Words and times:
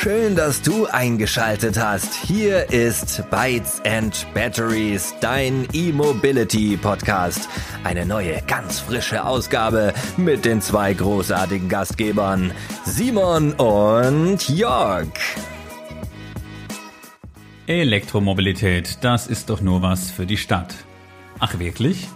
Schön, 0.00 0.36
dass 0.36 0.62
du 0.62 0.86
eingeschaltet 0.86 1.76
hast. 1.76 2.14
Hier 2.14 2.70
ist 2.70 3.28
Bytes 3.30 3.82
and 3.84 4.32
Batteries, 4.32 5.12
dein 5.20 5.66
E-Mobility 5.72 6.76
Podcast. 6.76 7.48
Eine 7.82 8.06
neue, 8.06 8.40
ganz 8.46 8.78
frische 8.78 9.24
Ausgabe 9.24 9.92
mit 10.16 10.44
den 10.44 10.62
zwei 10.62 10.94
großartigen 10.94 11.68
Gastgebern, 11.68 12.52
Simon 12.84 13.54
und 13.54 14.48
Jörg. 14.48 15.08
Elektromobilität, 17.66 18.98
das 19.00 19.26
ist 19.26 19.50
doch 19.50 19.60
nur 19.60 19.82
was 19.82 20.12
für 20.12 20.26
die 20.26 20.36
Stadt. 20.36 20.76
Ach 21.40 21.58
wirklich? 21.58 22.06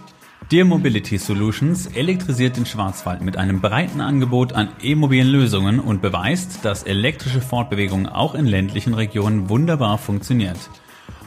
Dear 0.51 0.65
Mobility 0.65 1.17
Solutions 1.17 1.87
elektrisiert 1.87 2.57
den 2.57 2.65
Schwarzwald 2.65 3.21
mit 3.21 3.37
einem 3.37 3.61
breiten 3.61 4.01
Angebot 4.01 4.53
an 4.53 4.69
e-mobilen 4.81 5.27
Lösungen 5.27 5.79
und 5.79 6.01
beweist, 6.01 6.63
dass 6.63 6.83
elektrische 6.83 7.41
Fortbewegung 7.41 8.07
auch 8.07 8.35
in 8.35 8.45
ländlichen 8.45 8.93
Regionen 8.93 9.49
wunderbar 9.49 9.97
funktioniert. 9.97 10.57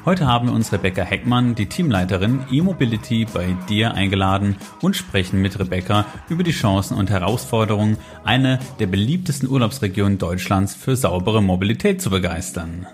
Heute 0.04 0.26
haben 0.26 0.48
wir 0.48 0.54
uns 0.54 0.72
Rebecca 0.72 1.02
Heckmann, 1.02 1.56
die 1.56 1.66
Teamleiterin 1.66 2.44
E-Mobility 2.50 3.26
bei 3.32 3.56
Dir 3.68 3.94
eingeladen 3.94 4.56
und 4.80 4.94
sprechen 4.94 5.42
mit 5.42 5.58
Rebecca 5.58 6.06
über 6.28 6.44
die 6.44 6.52
Chancen 6.52 6.96
und 6.96 7.10
Herausforderungen, 7.10 7.98
eine 8.22 8.60
der 8.78 8.86
beliebtesten 8.86 9.48
Urlaubsregionen 9.48 10.18
Deutschlands 10.18 10.74
für 10.74 10.94
saubere 10.94 11.42
Mobilität 11.42 12.00
zu 12.00 12.10
begeistern. 12.10 12.86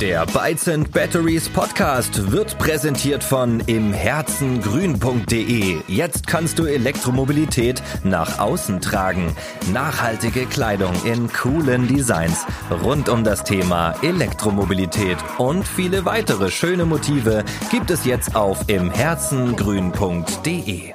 Der 0.00 0.26
and 0.68 0.92
Batteries 0.92 1.48
Podcast 1.48 2.30
wird 2.30 2.56
präsentiert 2.58 3.24
von 3.24 3.58
imherzengrün.de. 3.66 5.80
Jetzt 5.88 6.28
kannst 6.28 6.60
du 6.60 6.66
Elektromobilität 6.66 7.82
nach 8.04 8.38
außen 8.38 8.80
tragen. 8.80 9.34
Nachhaltige 9.72 10.46
Kleidung 10.46 10.92
in 11.04 11.28
coolen 11.32 11.88
Designs 11.88 12.46
rund 12.84 13.08
um 13.08 13.24
das 13.24 13.42
Thema 13.42 13.96
Elektromobilität 14.00 15.18
und 15.36 15.66
viele 15.66 16.04
weitere 16.04 16.48
schöne 16.48 16.84
Motive 16.84 17.42
gibt 17.72 17.90
es 17.90 18.04
jetzt 18.04 18.36
auf 18.36 18.68
imherzengrün.de. 18.68 20.92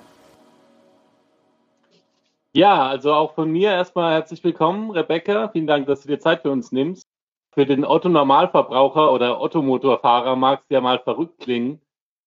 Ja, 2.53 2.87
also 2.87 3.13
auch 3.13 3.35
von 3.35 3.51
mir 3.51 3.71
erstmal 3.71 4.13
herzlich 4.13 4.41
willkommen, 4.45 4.91
Rebecca. 4.91 5.49
Vielen 5.49 5.67
Dank, 5.67 5.87
dass 5.87 6.03
du 6.03 6.07
dir 6.07 6.21
Zeit 6.21 6.43
für 6.43 6.51
uns 6.51 6.71
nimmst 6.71 7.12
für 7.53 7.65
den 7.65 7.85
Otto-Normalverbraucher 7.85 9.11
oder 9.11 9.39
Ottomotorfahrer 9.39 10.35
mag 10.35 10.61
es 10.61 10.69
ja 10.69 10.81
mal 10.81 10.99
verrückt 10.99 11.39
klingen, 11.39 11.81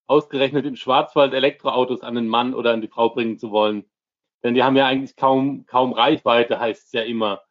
ausgerechnet 0.07 0.67
im 0.67 0.77
Schwarzwald 0.77 1.35
Elektroautos 1.35 2.03
an 2.03 2.15
den 2.15 2.29
Mann 2.29 2.55
oder 2.55 2.73
an 2.73 2.81
die 2.81 2.89
Frau 2.89 3.11
bringen 3.11 3.39
zu 3.39 3.51
wollen. 3.51 3.85
Denn 4.43 4.55
die 4.55 4.63
haben 4.63 4.77
ja 4.77 4.87
eigentlich 4.87 5.17
kaum, 5.17 5.67
kaum 5.67 5.93
Reichweite, 5.93 6.61
heißt 6.61 6.87
es 6.87 6.93
ja 6.93 7.03
immer. 7.03 7.43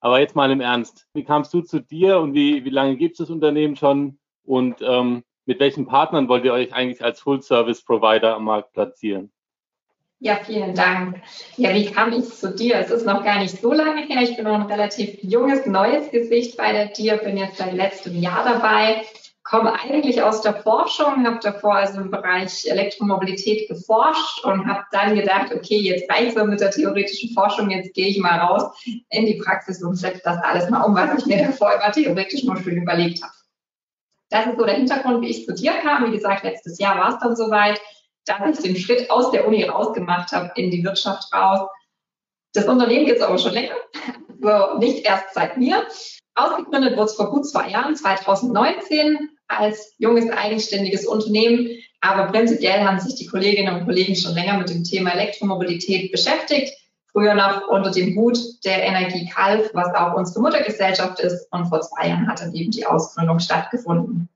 Aber 0.00 0.20
jetzt 0.20 0.36
mal 0.36 0.50
im 0.50 0.60
Ernst. 0.60 1.08
Wie 1.12 1.24
kamst 1.24 1.52
du 1.52 1.60
zu 1.60 1.80
dir 1.80 2.20
und 2.20 2.32
wie, 2.34 2.64
wie 2.64 2.70
lange 2.70 2.96
gibt 2.96 3.12
es 3.12 3.18
das 3.18 3.30
Unternehmen 3.30 3.76
schon? 3.76 4.18
Und 4.44 4.80
ähm, 4.80 5.24
mit 5.44 5.60
welchen 5.60 5.86
Partnern 5.86 6.28
wollt 6.28 6.44
ihr 6.44 6.52
euch 6.52 6.72
eigentlich 6.72 7.04
als 7.04 7.20
Full-Service-Provider 7.20 8.36
am 8.36 8.44
Markt 8.44 8.72
platzieren? 8.72 9.32
Ja, 10.20 10.36
vielen 10.44 10.74
Dank. 10.74 11.22
Ja, 11.56 11.72
wie 11.74 11.86
kam 11.86 12.12
ich 12.12 12.28
zu 12.34 12.52
dir? 12.52 12.76
Es 12.76 12.90
ist 12.90 13.06
noch 13.06 13.24
gar 13.24 13.38
nicht 13.38 13.60
so 13.60 13.72
lange 13.72 14.02
her. 14.02 14.22
Ich 14.22 14.34
bin 14.34 14.46
noch 14.46 14.54
ein 14.54 14.66
relativ 14.66 15.22
junges, 15.22 15.64
neues 15.64 16.10
Gesicht 16.10 16.56
bei 16.56 16.72
der 16.72 16.86
DIR, 16.86 17.18
bin 17.18 17.36
jetzt 17.36 17.58
seit 17.58 17.72
letztem 17.72 18.16
Jahr 18.20 18.44
dabei, 18.44 19.04
komme 19.44 19.72
eigentlich 19.72 20.20
aus 20.20 20.40
der 20.40 20.54
Forschung, 20.54 21.24
habe 21.24 21.38
davor 21.40 21.76
also 21.76 22.00
im 22.00 22.10
Bereich 22.10 22.66
Elektromobilität 22.68 23.68
geforscht 23.68 24.44
und 24.44 24.66
habe 24.66 24.84
dann 24.90 25.14
gedacht, 25.14 25.54
okay, 25.54 25.78
jetzt 25.78 26.10
reicht 26.10 26.36
es 26.36 26.44
mit 26.44 26.58
der 26.58 26.72
theoretischen 26.72 27.32
Forschung, 27.32 27.70
jetzt 27.70 27.94
gehe 27.94 28.08
ich 28.08 28.18
mal 28.18 28.40
raus 28.40 28.76
in 29.10 29.24
die 29.24 29.36
Praxis 29.36 29.84
und 29.84 29.94
setze 29.94 30.22
das 30.24 30.38
alles 30.42 30.68
mal 30.68 30.82
um, 30.82 30.96
was 30.96 31.16
ich 31.20 31.26
mir 31.26 31.46
davor 31.46 31.74
über 31.76 31.92
theoretisch 31.92 32.42
nur 32.42 32.56
schön 32.56 32.82
überlegt 32.82 33.22
habe. 33.22 33.32
Das 34.30 34.46
ist 34.46 34.58
so 34.58 34.64
der 34.64 34.74
Hintergrund, 34.74 35.22
wie 35.22 35.28
ich 35.28 35.46
zu 35.46 35.54
dir 35.54 35.74
kam. 35.74 36.06
Wie 36.06 36.14
gesagt, 36.14 36.42
letztes 36.42 36.78
Jahr 36.78 36.98
war 36.98 37.14
es 37.14 37.20
dann 37.20 37.36
soweit 37.36 37.80
dass 38.28 38.58
ich 38.58 38.64
den 38.64 38.76
Schritt 38.76 39.10
aus 39.10 39.30
der 39.30 39.46
Uni 39.46 39.64
rausgemacht 39.64 40.32
habe 40.32 40.50
in 40.56 40.70
die 40.70 40.84
Wirtschaft 40.84 41.32
raus. 41.32 41.68
Das 42.54 42.66
Unternehmen 42.66 43.06
gibt 43.06 43.18
es 43.18 43.24
aber 43.24 43.38
schon 43.38 43.52
länger, 43.52 43.74
so 44.40 44.78
nicht 44.78 45.04
erst 45.04 45.34
seit 45.34 45.56
mir. 45.56 45.86
Ausgegründet 46.34 46.96
wurde 46.96 47.06
es 47.06 47.14
vor 47.14 47.30
gut 47.30 47.46
zwei 47.48 47.70
Jahren, 47.70 47.96
2019, 47.96 49.30
als 49.48 49.94
junges 49.98 50.30
eigenständiges 50.30 51.06
Unternehmen. 51.06 51.68
Aber 52.00 52.30
prinzipiell 52.30 52.84
haben 52.84 53.00
sich 53.00 53.16
die 53.16 53.26
Kolleginnen 53.26 53.74
und 53.74 53.86
Kollegen 53.86 54.14
schon 54.14 54.34
länger 54.34 54.58
mit 54.58 54.68
dem 54.70 54.84
Thema 54.84 55.10
Elektromobilität 55.10 56.12
beschäftigt. 56.12 56.72
Früher 57.10 57.34
noch 57.34 57.66
unter 57.68 57.90
dem 57.90 58.14
Hut 58.14 58.38
der 58.64 58.84
Energie 58.84 59.28
Kalf, 59.28 59.70
was 59.72 59.92
auch 59.94 60.14
unsere 60.14 60.40
Muttergesellschaft 60.40 61.18
ist. 61.18 61.50
Und 61.50 61.66
vor 61.66 61.80
zwei 61.80 62.08
Jahren 62.08 62.28
hat 62.28 62.40
dann 62.40 62.54
eben 62.54 62.70
die 62.70 62.86
Ausgründung 62.86 63.40
stattgefunden. 63.40 64.28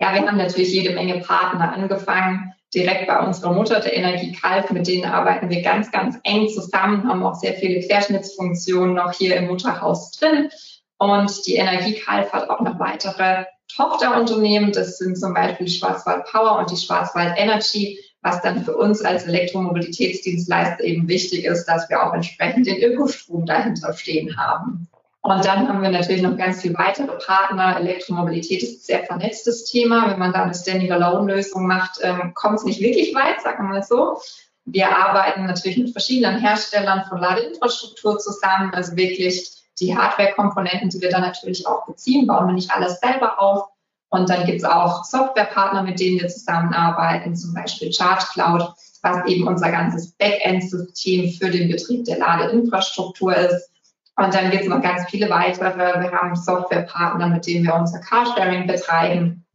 Ja, 0.00 0.12
wir 0.14 0.26
haben 0.26 0.38
natürlich 0.38 0.72
jede 0.72 0.94
Menge 0.94 1.20
Partner 1.20 1.72
angefangen 1.72 2.54
direkt 2.74 3.06
bei 3.06 3.18
unserer 3.24 3.52
Mutter, 3.52 3.80
der 3.80 3.96
Energie 3.96 4.32
Kalf. 4.32 4.70
Mit 4.70 4.86
denen 4.86 5.04
arbeiten 5.04 5.50
wir 5.50 5.62
ganz, 5.62 5.90
ganz 5.90 6.18
eng 6.24 6.48
zusammen, 6.48 7.08
haben 7.08 7.24
auch 7.24 7.34
sehr 7.34 7.54
viele 7.54 7.80
Querschnittsfunktionen 7.86 8.94
noch 8.94 9.12
hier 9.12 9.36
im 9.36 9.46
Mutterhaus 9.46 10.12
drin. 10.12 10.50
Und 10.98 11.46
die 11.46 11.54
Energie 11.54 11.94
Kalf 11.94 12.32
hat 12.32 12.50
auch 12.50 12.60
noch 12.60 12.78
weitere 12.78 13.44
Tochterunternehmen. 13.74 14.72
Das 14.72 14.98
sind 14.98 15.16
zum 15.16 15.34
Beispiel 15.34 15.68
Schwarzwald 15.68 16.24
Power 16.26 16.58
und 16.58 16.70
die 16.70 16.76
Schwarzwald 16.76 17.34
Energy, 17.36 17.98
was 18.22 18.42
dann 18.42 18.64
für 18.64 18.76
uns 18.76 19.02
als 19.02 19.24
Elektromobilitätsdienstleister 19.24 20.82
eben 20.82 21.08
wichtig 21.08 21.44
ist, 21.44 21.66
dass 21.66 21.88
wir 21.88 22.02
auch 22.02 22.12
entsprechend 22.12 22.66
den 22.66 22.82
Ökostrom 22.82 23.46
dahinter 23.46 23.92
stehen 23.92 24.36
haben. 24.36 24.88
Und 25.20 25.44
dann 25.44 25.68
haben 25.68 25.82
wir 25.82 25.90
natürlich 25.90 26.22
noch 26.22 26.36
ganz 26.36 26.62
viele 26.62 26.78
weitere 26.78 27.18
Partner. 27.18 27.76
Elektromobilität 27.78 28.62
ist 28.62 28.78
ein 28.78 28.84
sehr 28.84 29.04
vernetztes 29.04 29.64
Thema. 29.64 30.10
Wenn 30.10 30.18
man 30.18 30.32
da 30.32 30.44
eine 30.44 30.54
Standing-Alone-Lösung 30.54 31.66
macht, 31.66 31.98
ähm, 32.02 32.32
kommt 32.34 32.58
es 32.58 32.64
nicht 32.64 32.80
wirklich 32.80 33.14
weit, 33.14 33.40
sagen 33.42 33.64
wir 33.64 33.74
mal 33.74 33.82
so. 33.82 34.18
Wir 34.64 34.94
arbeiten 34.94 35.46
natürlich 35.46 35.78
mit 35.78 35.90
verschiedenen 35.90 36.38
Herstellern 36.38 37.04
von 37.08 37.18
Ladeinfrastruktur 37.18 38.18
zusammen, 38.18 38.72
also 38.74 38.96
wirklich 38.96 39.50
die 39.80 39.96
Hardware-Komponenten, 39.96 40.90
die 40.90 41.00
wir 41.00 41.10
dann 41.10 41.22
natürlich 41.22 41.66
auch 41.66 41.86
beziehen, 41.86 42.26
bauen 42.26 42.46
wir 42.46 42.54
nicht 42.54 42.70
alles 42.70 43.00
selber 43.00 43.40
auf. 43.40 43.68
Und 44.10 44.30
dann 44.30 44.46
gibt 44.46 44.58
es 44.58 44.64
auch 44.64 45.04
Softwarepartner, 45.04 45.82
mit 45.82 46.00
denen 46.00 46.20
wir 46.20 46.28
zusammenarbeiten, 46.28 47.36
zum 47.36 47.54
Beispiel 47.54 47.92
Charge 47.92 48.26
Cloud, 48.32 48.72
was 49.02 49.26
eben 49.26 49.46
unser 49.46 49.70
ganzes 49.70 50.12
Backend-System 50.12 51.30
für 51.32 51.50
den 51.50 51.70
Betrieb 51.70 52.04
der 52.04 52.18
Ladeinfrastruktur 52.18 53.36
ist. 53.36 53.70
Und 54.18 54.34
dann 54.34 54.50
gibt 54.50 54.64
es 54.64 54.68
noch 54.68 54.82
ganz 54.82 55.08
viele 55.08 55.30
weitere. 55.30 55.76
Wir 55.78 56.10
haben 56.10 56.34
Softwarepartner, 56.34 57.28
mit 57.28 57.46
denen 57.46 57.64
wir 57.64 57.74
unser 57.76 58.00
Carsharing 58.00 58.66
betreiben. 58.66 59.46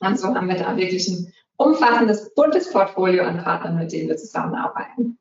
Und 0.00 0.18
so 0.18 0.34
haben 0.34 0.48
wir 0.48 0.56
da 0.56 0.76
wirklich 0.76 1.06
ein 1.06 1.32
umfassendes, 1.56 2.34
buntes 2.34 2.72
Portfolio 2.72 3.22
an 3.24 3.42
Partnern, 3.42 3.78
mit 3.78 3.92
denen 3.92 4.08
wir 4.08 4.16
zusammenarbeiten. 4.16 5.18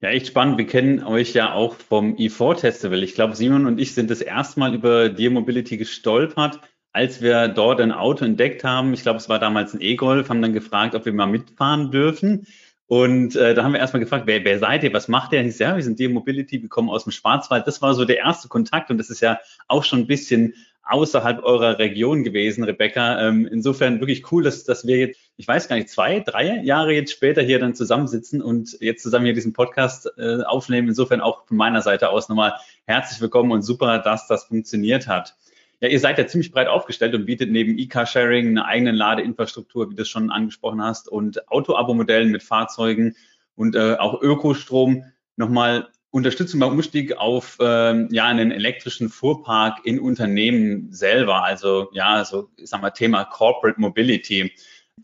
Ja, 0.00 0.10
echt 0.10 0.26
spannend. 0.26 0.58
Wir 0.58 0.66
kennen 0.66 1.02
euch 1.02 1.32
ja 1.32 1.54
auch 1.54 1.74
vom 1.74 2.16
E4 2.16 2.56
Festival. 2.56 3.02
Ich 3.02 3.14
glaube, 3.14 3.34
Simon 3.34 3.64
und 3.64 3.80
ich 3.80 3.94
sind 3.94 4.10
das 4.10 4.20
erste 4.20 4.60
Mal 4.60 4.74
über 4.74 5.08
Dear 5.08 5.32
Mobility 5.32 5.78
gestolpert, 5.78 6.60
als 6.92 7.22
wir 7.22 7.48
dort 7.48 7.80
ein 7.80 7.92
Auto 7.92 8.26
entdeckt 8.26 8.62
haben. 8.62 8.92
Ich 8.92 9.02
glaube, 9.02 9.16
es 9.16 9.30
war 9.30 9.38
damals 9.38 9.72
ein 9.72 9.80
E-Golf, 9.80 10.28
haben 10.28 10.42
dann 10.42 10.52
gefragt, 10.52 10.94
ob 10.94 11.06
wir 11.06 11.14
mal 11.14 11.26
mitfahren 11.26 11.90
dürfen. 11.90 12.46
Und 12.88 13.36
äh, 13.36 13.54
da 13.54 13.64
haben 13.64 13.72
wir 13.72 13.80
erstmal 13.80 14.00
gefragt, 14.00 14.26
wer, 14.26 14.42
wer 14.44 14.58
seid 14.58 14.82
ihr, 14.82 14.94
was 14.94 15.08
macht 15.08 15.34
ihr? 15.34 15.44
Ich 15.44 15.58
ja, 15.58 15.76
wir 15.76 15.82
sind 15.82 15.98
die 15.98 16.08
Mobility, 16.08 16.62
wir 16.62 16.70
kommen 16.70 16.88
aus 16.88 17.04
dem 17.04 17.12
Schwarzwald. 17.12 17.66
Das 17.66 17.82
war 17.82 17.92
so 17.92 18.06
der 18.06 18.16
erste 18.16 18.48
Kontakt 18.48 18.90
und 18.90 18.96
das 18.96 19.10
ist 19.10 19.20
ja 19.20 19.38
auch 19.68 19.84
schon 19.84 20.00
ein 20.00 20.06
bisschen 20.06 20.54
außerhalb 20.84 21.44
eurer 21.44 21.78
Region 21.78 22.24
gewesen, 22.24 22.64
Rebecca. 22.64 23.28
Ähm, 23.28 23.46
insofern 23.46 24.00
wirklich 24.00 24.32
cool, 24.32 24.42
dass, 24.42 24.64
dass 24.64 24.86
wir 24.86 24.96
jetzt, 24.96 25.20
ich 25.36 25.46
weiß 25.46 25.68
gar 25.68 25.76
nicht, 25.76 25.90
zwei, 25.90 26.20
drei 26.20 26.62
Jahre 26.62 26.94
jetzt 26.94 27.12
später 27.12 27.42
hier 27.42 27.58
dann 27.58 27.74
zusammensitzen 27.74 28.40
und 28.40 28.78
jetzt 28.80 29.02
zusammen 29.02 29.26
hier 29.26 29.34
diesen 29.34 29.52
Podcast 29.52 30.10
äh, 30.16 30.42
aufnehmen. 30.44 30.88
Insofern 30.88 31.20
auch 31.20 31.46
von 31.46 31.58
meiner 31.58 31.82
Seite 31.82 32.08
aus 32.08 32.30
nochmal 32.30 32.54
herzlich 32.86 33.20
willkommen 33.20 33.52
und 33.52 33.60
super, 33.60 33.98
dass 33.98 34.28
das 34.28 34.44
funktioniert 34.44 35.08
hat. 35.08 35.36
Ja, 35.80 35.88
ihr 35.88 36.00
seid 36.00 36.18
ja 36.18 36.26
ziemlich 36.26 36.50
breit 36.50 36.66
aufgestellt 36.66 37.14
und 37.14 37.26
bietet 37.26 37.50
neben 37.50 37.78
E-Car-Sharing 37.78 38.48
eine 38.48 38.64
eigene 38.64 38.92
Ladeinfrastruktur, 38.92 39.90
wie 39.90 39.94
du 39.94 40.02
es 40.02 40.08
schon 40.08 40.30
angesprochen 40.30 40.82
hast, 40.82 41.08
und 41.08 41.48
Auto-Abo-Modellen 41.48 42.32
mit 42.32 42.42
Fahrzeugen 42.42 43.14
und 43.54 43.76
äh, 43.76 43.94
auch 43.94 44.20
Ökostrom 44.20 45.04
nochmal 45.36 45.88
Unterstützung 46.10 46.58
beim 46.60 46.70
Umstieg 46.70 47.18
auf 47.18 47.58
ähm, 47.60 48.08
ja 48.10 48.24
einen 48.26 48.50
elektrischen 48.50 49.08
Fuhrpark 49.08 49.84
in 49.84 50.00
Unternehmen 50.00 50.92
selber. 50.92 51.44
Also 51.44 51.90
ja, 51.92 52.24
so 52.24 52.50
ich 52.56 52.70
sag 52.70 52.80
mal 52.80 52.90
Thema 52.90 53.24
Corporate 53.24 53.80
Mobility. 53.80 54.52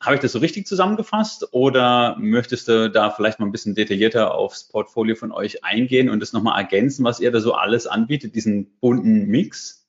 Habe 0.01 0.17
ich 0.17 0.23
das 0.23 0.33
so 0.33 0.41
richtig 0.41 0.67
zusammengefasst 0.67 1.47
oder 1.53 2.17
möchtest 2.19 2.67
du 2.67 2.91
da 2.91 3.11
vielleicht 3.11 3.39
mal 3.39 3.47
ein 3.47 3.53
bisschen 3.53 3.77
detaillierter 3.77 4.35
aufs 4.35 4.67
Portfolio 4.67 5.15
von 5.15 5.31
euch 5.31 5.63
eingehen 5.63 6.09
und 6.09 6.21
das 6.21 6.33
nochmal 6.33 6.59
ergänzen, 6.59 7.05
was 7.05 7.21
ihr 7.21 7.31
da 7.31 7.39
so 7.39 7.53
alles 7.53 7.87
anbietet, 7.87 8.35
diesen 8.35 8.77
bunten 8.81 9.27
Mix? 9.27 9.84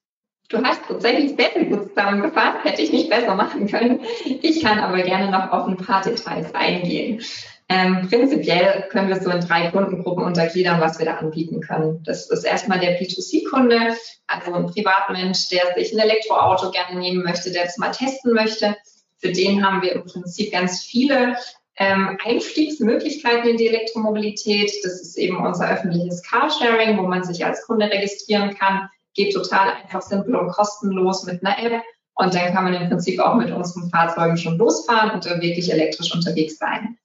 Du 0.50 0.62
hast 0.64 0.82
tatsächlich 0.88 1.36
sehr 1.36 1.66
gut 1.66 1.90
zusammengefasst, 1.90 2.64
hätte 2.64 2.82
ich 2.82 2.92
nicht 2.92 3.10
besser 3.10 3.36
machen 3.36 3.68
können. 3.68 4.02
Ich 4.42 4.62
kann 4.62 4.80
aber 4.80 5.02
gerne 5.02 5.32
noch 5.32 5.52
auf 5.52 5.68
ein 5.68 5.78
paar 5.78 6.02
Details 6.02 6.54
eingehen. 6.54 7.24
Ähm, 7.68 8.08
prinzipiell 8.08 8.86
können 8.92 9.10
wir 9.10 9.20
so 9.20 9.32
in 9.32 9.42
drei 9.42 9.72
Kundengruppen 9.72 10.24
untergliedern, 10.24 10.80
was 10.80 11.00
wir 11.00 11.06
da 11.08 11.16
anbieten 11.16 11.62
können. 11.62 12.04
Das 12.04 12.30
ist 12.30 12.44
erstmal 12.44 12.80
der 12.80 13.00
B2C-Kunde, 13.00 13.98
also 14.28 14.54
ein 14.54 14.68
Privatmensch, 14.68 15.50
der 15.50 15.74
sich 15.76 15.92
ein 15.92 16.00
Elektroauto 16.00 16.70
gerne 16.70 17.00
nehmen 17.00 17.24
möchte, 17.24 17.52
der 17.52 17.66
es 17.66 17.78
mal 17.78 17.92
testen 17.92 18.34
möchte. 18.34 18.78
Für 19.18 19.32
den 19.32 19.66
haben 19.66 19.82
wir 19.82 19.94
im 19.94 20.06
Prinzip 20.06 20.52
ganz 20.52 20.84
viele 20.84 21.38
ähm, 21.78 22.20
Einstiegsmöglichkeiten 22.24 23.50
in 23.50 23.58
die 23.58 23.68
Elektromobilität. 23.68 24.72
Das 24.84 25.02
ist 25.02 25.18
eben 25.18 25.44
unser 25.44 25.68
öffentliches 25.72 26.22
Carsharing, 26.22 27.00
wo 27.00 27.04
man 27.04 27.24
sich 27.24 27.44
als 27.44 27.66
Kunde 27.66 27.90
registrieren 27.90 28.56
kann. 28.56 28.90
Geht 29.16 29.34
total 29.34 29.74
einfach 29.74 30.02
simpel 30.02 30.36
und 30.36 30.52
kostenlos 30.52 31.24
mit 31.24 31.44
einer 31.44 31.58
App. 31.58 31.82
Und 32.14 32.34
dann 32.34 32.54
kann 32.54 32.64
man 32.64 32.74
im 32.74 32.88
Prinzip 32.88 33.20
auch 33.20 33.36
mit 33.36 33.52
unseren 33.52 33.90
Fahrzeugen 33.90 34.38
schon 34.38 34.58
losfahren 34.58 35.12
und 35.12 35.26
wirklich 35.26 35.72
elektrisch 35.72 36.14
unterwegs 36.14 36.58
sein. 36.58 36.98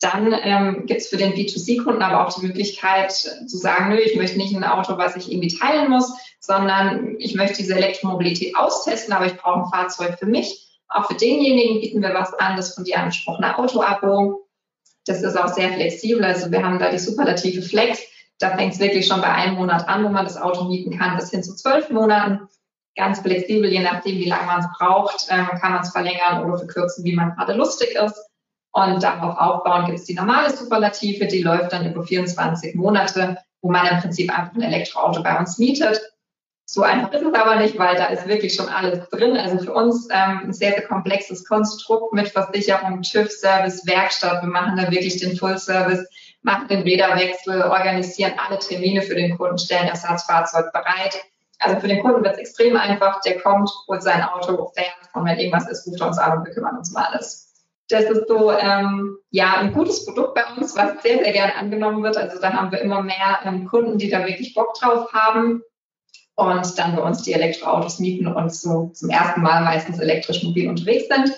Dann 0.00 0.34
ähm, 0.42 0.86
gibt 0.86 1.02
es 1.02 1.08
für 1.08 1.18
den 1.18 1.34
B2C-Kunden 1.34 2.02
aber 2.02 2.26
auch 2.26 2.34
die 2.34 2.46
Möglichkeit 2.46 3.12
zu 3.12 3.56
sagen, 3.56 3.90
nö, 3.90 3.98
ich 3.98 4.16
möchte 4.16 4.38
nicht 4.38 4.54
ein 4.54 4.64
Auto, 4.64 4.96
was 4.96 5.14
ich 5.14 5.30
irgendwie 5.30 5.54
teilen 5.54 5.90
muss, 5.90 6.10
sondern 6.40 7.16
ich 7.18 7.34
möchte 7.34 7.58
diese 7.58 7.74
Elektromobilität 7.74 8.56
austesten, 8.56 9.12
aber 9.12 9.26
ich 9.26 9.36
brauche 9.36 9.60
ein 9.60 9.70
Fahrzeug 9.70 10.18
für 10.18 10.26
mich. 10.26 10.68
Auch 10.88 11.06
für 11.06 11.14
denjenigen 11.14 11.80
bieten 11.80 12.02
wir 12.02 12.14
was 12.14 12.32
an, 12.34 12.56
das 12.56 12.74
von 12.74 12.84
dir 12.84 12.98
angesprochene 12.98 13.56
Auto-Abo. 13.58 14.48
Das 15.04 15.22
ist 15.22 15.36
auch 15.36 15.48
sehr 15.48 15.72
flexibel. 15.72 16.24
Also 16.24 16.50
wir 16.50 16.62
haben 16.62 16.78
da 16.78 16.90
die 16.90 16.98
superlative 16.98 17.62
Flex. 17.62 18.00
Da 18.40 18.56
fängt 18.56 18.72
es 18.72 18.80
wirklich 18.80 19.06
schon 19.06 19.20
bei 19.20 19.32
einem 19.32 19.54
Monat 19.54 19.86
an, 19.86 20.02
wo 20.02 20.08
man 20.08 20.24
das 20.24 20.40
Auto 20.40 20.64
mieten 20.64 20.98
kann, 20.98 21.16
bis 21.16 21.30
hin 21.30 21.42
zu 21.42 21.54
zwölf 21.54 21.90
Monaten. 21.90 22.48
Ganz 22.96 23.20
flexibel, 23.20 23.70
je 23.70 23.80
nachdem, 23.80 24.16
wie 24.16 24.28
lange 24.28 24.46
man 24.46 24.60
es 24.60 24.66
braucht, 24.76 25.26
ähm, 25.30 25.46
kann 25.60 25.72
man 25.72 25.82
es 25.82 25.90
verlängern 25.90 26.44
oder 26.44 26.58
verkürzen, 26.58 27.04
wie 27.04 27.14
man 27.14 27.36
gerade 27.36 27.52
lustig 27.52 27.94
ist. 27.94 28.30
Und 28.72 29.02
darauf 29.02 29.36
aufbauen 29.36 29.86
gibt 29.86 29.98
es 29.98 30.06
die 30.06 30.14
normale 30.14 30.50
Superlative, 30.50 31.26
die 31.26 31.42
läuft 31.42 31.72
dann 31.72 31.90
über 31.90 32.02
24 32.02 32.74
Monate, 32.74 33.36
wo 33.62 33.70
man 33.70 33.86
im 33.86 34.00
Prinzip 34.00 34.36
einfach 34.36 34.54
ein 34.54 34.62
Elektroauto 34.62 35.22
bei 35.22 35.38
uns 35.38 35.58
mietet. 35.58 36.00
So 36.64 36.82
einfach 36.82 37.12
ist 37.12 37.22
es 37.22 37.34
aber 37.34 37.56
nicht, 37.56 37.78
weil 37.78 37.96
da 37.96 38.06
ist 38.06 38.28
wirklich 38.28 38.54
schon 38.54 38.68
alles 38.68 39.08
drin. 39.10 39.36
Also 39.36 39.58
für 39.58 39.74
uns 39.74 40.06
ähm, 40.10 40.42
ein 40.44 40.52
sehr, 40.52 40.70
sehr 40.70 40.86
komplexes 40.86 41.44
Konstrukt 41.44 42.12
mit 42.12 42.28
Versicherung, 42.28 43.02
TÜV, 43.02 43.28
Service, 43.30 43.84
Werkstatt. 43.86 44.42
Wir 44.42 44.48
machen 44.48 44.76
da 44.76 44.90
wirklich 44.90 45.16
den 45.18 45.36
Full-Service, 45.36 46.06
machen 46.42 46.68
den 46.68 46.82
Räderwechsel, 46.82 47.62
organisieren 47.62 48.32
alle 48.38 48.58
Termine 48.58 49.02
für 49.02 49.14
den 49.14 49.36
Kunden, 49.36 49.58
stellen 49.58 49.88
das 49.88 50.04
Ersatzfahrzeug 50.04 50.72
bereit. 50.72 51.20
Also 51.58 51.78
für 51.78 51.88
den 51.88 52.00
Kunden 52.00 52.24
wird 52.24 52.34
es 52.34 52.40
extrem 52.40 52.76
einfach. 52.76 53.20
Der 53.20 53.38
kommt, 53.40 53.70
holt 53.86 54.02
sein 54.02 54.22
Auto, 54.22 54.72
fährt 54.74 54.94
und 55.12 55.26
wenn 55.26 55.38
irgendwas 55.38 55.68
ist, 55.68 55.86
ruft 55.86 56.00
er 56.00 56.06
uns 56.06 56.18
an 56.18 56.38
und 56.38 56.46
wir 56.46 56.54
kümmern 56.54 56.78
uns 56.78 56.90
um 56.90 56.96
alles. 56.96 57.46
Das 57.88 58.04
ist 58.04 58.28
so 58.28 58.52
ähm, 58.52 59.18
ja 59.30 59.58
ein 59.58 59.72
gutes 59.72 60.06
Produkt 60.06 60.34
bei 60.34 60.44
uns, 60.56 60.76
was 60.76 61.02
sehr, 61.02 61.22
sehr 61.22 61.32
gerne 61.32 61.56
angenommen 61.56 62.02
wird. 62.02 62.16
Also 62.16 62.40
da 62.40 62.52
haben 62.52 62.70
wir 62.70 62.80
immer 62.80 63.02
mehr 63.02 63.40
ähm, 63.44 63.66
Kunden, 63.66 63.98
die 63.98 64.08
da 64.08 64.24
wirklich 64.26 64.54
Bock 64.54 64.74
drauf 64.74 65.12
haben 65.12 65.62
und 66.36 66.78
dann 66.78 66.96
bei 66.96 67.02
uns 67.02 67.22
die 67.22 67.32
Elektroautos 67.32 67.98
mieten 67.98 68.26
und 68.26 68.54
so 68.54 68.90
zum 68.94 69.10
ersten 69.10 69.42
Mal 69.42 69.62
meistens 69.62 69.98
elektrisch 69.98 70.42
mobil 70.42 70.68
unterwegs 70.68 71.08
sind. 71.08 71.36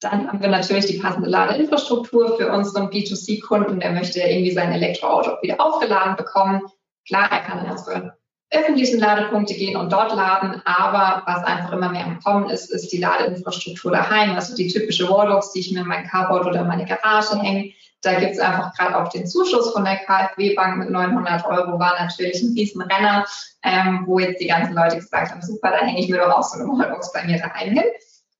Dann 0.00 0.28
haben 0.28 0.40
wir 0.40 0.48
natürlich 0.48 0.86
die 0.86 0.98
passende 0.98 1.28
Ladeinfrastruktur 1.28 2.36
für 2.36 2.52
unseren 2.52 2.88
B2C-Kunden. 2.88 3.80
Der 3.80 3.92
möchte 3.92 4.20
irgendwie 4.20 4.52
sein 4.52 4.72
Elektroauto 4.72 5.42
wieder 5.42 5.60
aufgeladen 5.60 6.16
bekommen. 6.16 6.62
Klar, 7.06 7.28
er 7.32 7.40
kann 7.40 7.64
in 7.64 7.70
unsere 7.70 8.18
öffentlichen 8.50 9.00
Ladepunkte 9.00 9.54
gehen 9.54 9.76
und 9.76 9.92
dort 9.92 10.14
laden. 10.14 10.62
Aber 10.64 11.22
was 11.26 11.44
einfach 11.44 11.72
immer 11.72 11.90
mehr 11.90 12.06
im 12.06 12.20
Kommen 12.20 12.48
ist, 12.48 12.70
ist 12.70 12.92
die 12.92 12.98
Ladeinfrastruktur 12.98 13.90
daheim. 13.90 14.34
Also 14.34 14.54
die 14.54 14.68
typische 14.68 15.08
Wallbox, 15.08 15.52
die 15.52 15.60
ich 15.60 15.72
mir 15.72 15.80
in 15.80 15.88
mein 15.88 16.06
Carport 16.06 16.46
oder 16.46 16.64
meine 16.64 16.86
Garage 16.86 17.38
hänge. 17.40 17.72
Da 18.02 18.14
gibt 18.20 18.32
es 18.32 18.38
einfach 18.38 18.72
gerade 18.74 18.96
auch 18.96 19.08
den 19.08 19.26
Zuschuss 19.26 19.72
von 19.72 19.84
der 19.84 19.96
KfW-Bank 19.96 20.78
mit 20.78 20.90
900 20.90 21.44
Euro, 21.46 21.80
war 21.80 21.96
natürlich 21.98 22.40
ein 22.40 22.54
Riesenrenner, 22.56 23.26
ähm, 23.64 24.04
wo 24.06 24.20
jetzt 24.20 24.40
die 24.40 24.46
ganzen 24.46 24.74
Leute 24.74 24.96
gesagt 24.96 25.32
haben, 25.32 25.42
super, 25.42 25.72
da 25.72 25.78
hänge 25.78 25.98
ich 25.98 26.08
mir 26.08 26.18
doch 26.18 26.38
auch 26.38 26.44
so 26.44 26.60
eine 26.60 26.68
Wallbox 26.68 27.12
bei 27.12 27.24
mir 27.24 27.38
daheim 27.38 27.72
hin. 27.72 27.84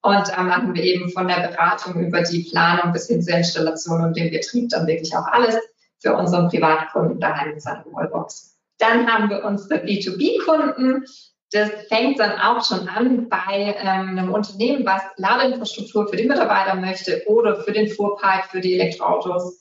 Und 0.08 0.26
da 0.26 0.42
machen 0.42 0.74
wir 0.74 0.82
eben 0.82 1.10
von 1.10 1.28
der 1.28 1.48
Beratung 1.48 2.00
über 2.00 2.22
die 2.22 2.44
Planung 2.44 2.94
bis 2.94 3.08
hin 3.08 3.20
zur 3.20 3.34
Installation 3.34 4.02
und 4.02 4.16
dem 4.16 4.30
Betrieb 4.30 4.70
dann 4.70 4.86
wirklich 4.86 5.14
auch 5.14 5.26
alles 5.26 5.58
für 5.98 6.16
unseren 6.16 6.48
Privatkunden 6.48 7.20
daheim 7.20 7.50
mit 7.50 7.60
seiner 7.60 7.84
Wallbox. 7.92 8.56
Dann 8.78 9.06
haben 9.06 9.28
wir 9.28 9.44
unsere 9.44 9.84
B2B-Kunden. 9.84 11.04
Das 11.50 11.68
fängt 11.88 12.20
dann 12.20 12.40
auch 12.40 12.64
schon 12.64 12.88
an 12.88 13.28
bei 13.28 13.76
ähm, 13.78 14.16
einem 14.16 14.32
Unternehmen, 14.32 14.86
was 14.86 15.02
Ladeinfrastruktur 15.16 16.08
für 16.08 16.16
die 16.16 16.26
Mitarbeiter 16.26 16.74
möchte 16.74 17.22
oder 17.26 17.62
für 17.62 17.72
den 17.72 17.88
Fuhrpark, 17.88 18.46
für 18.46 18.62
die 18.62 18.80
Elektroautos. 18.80 19.60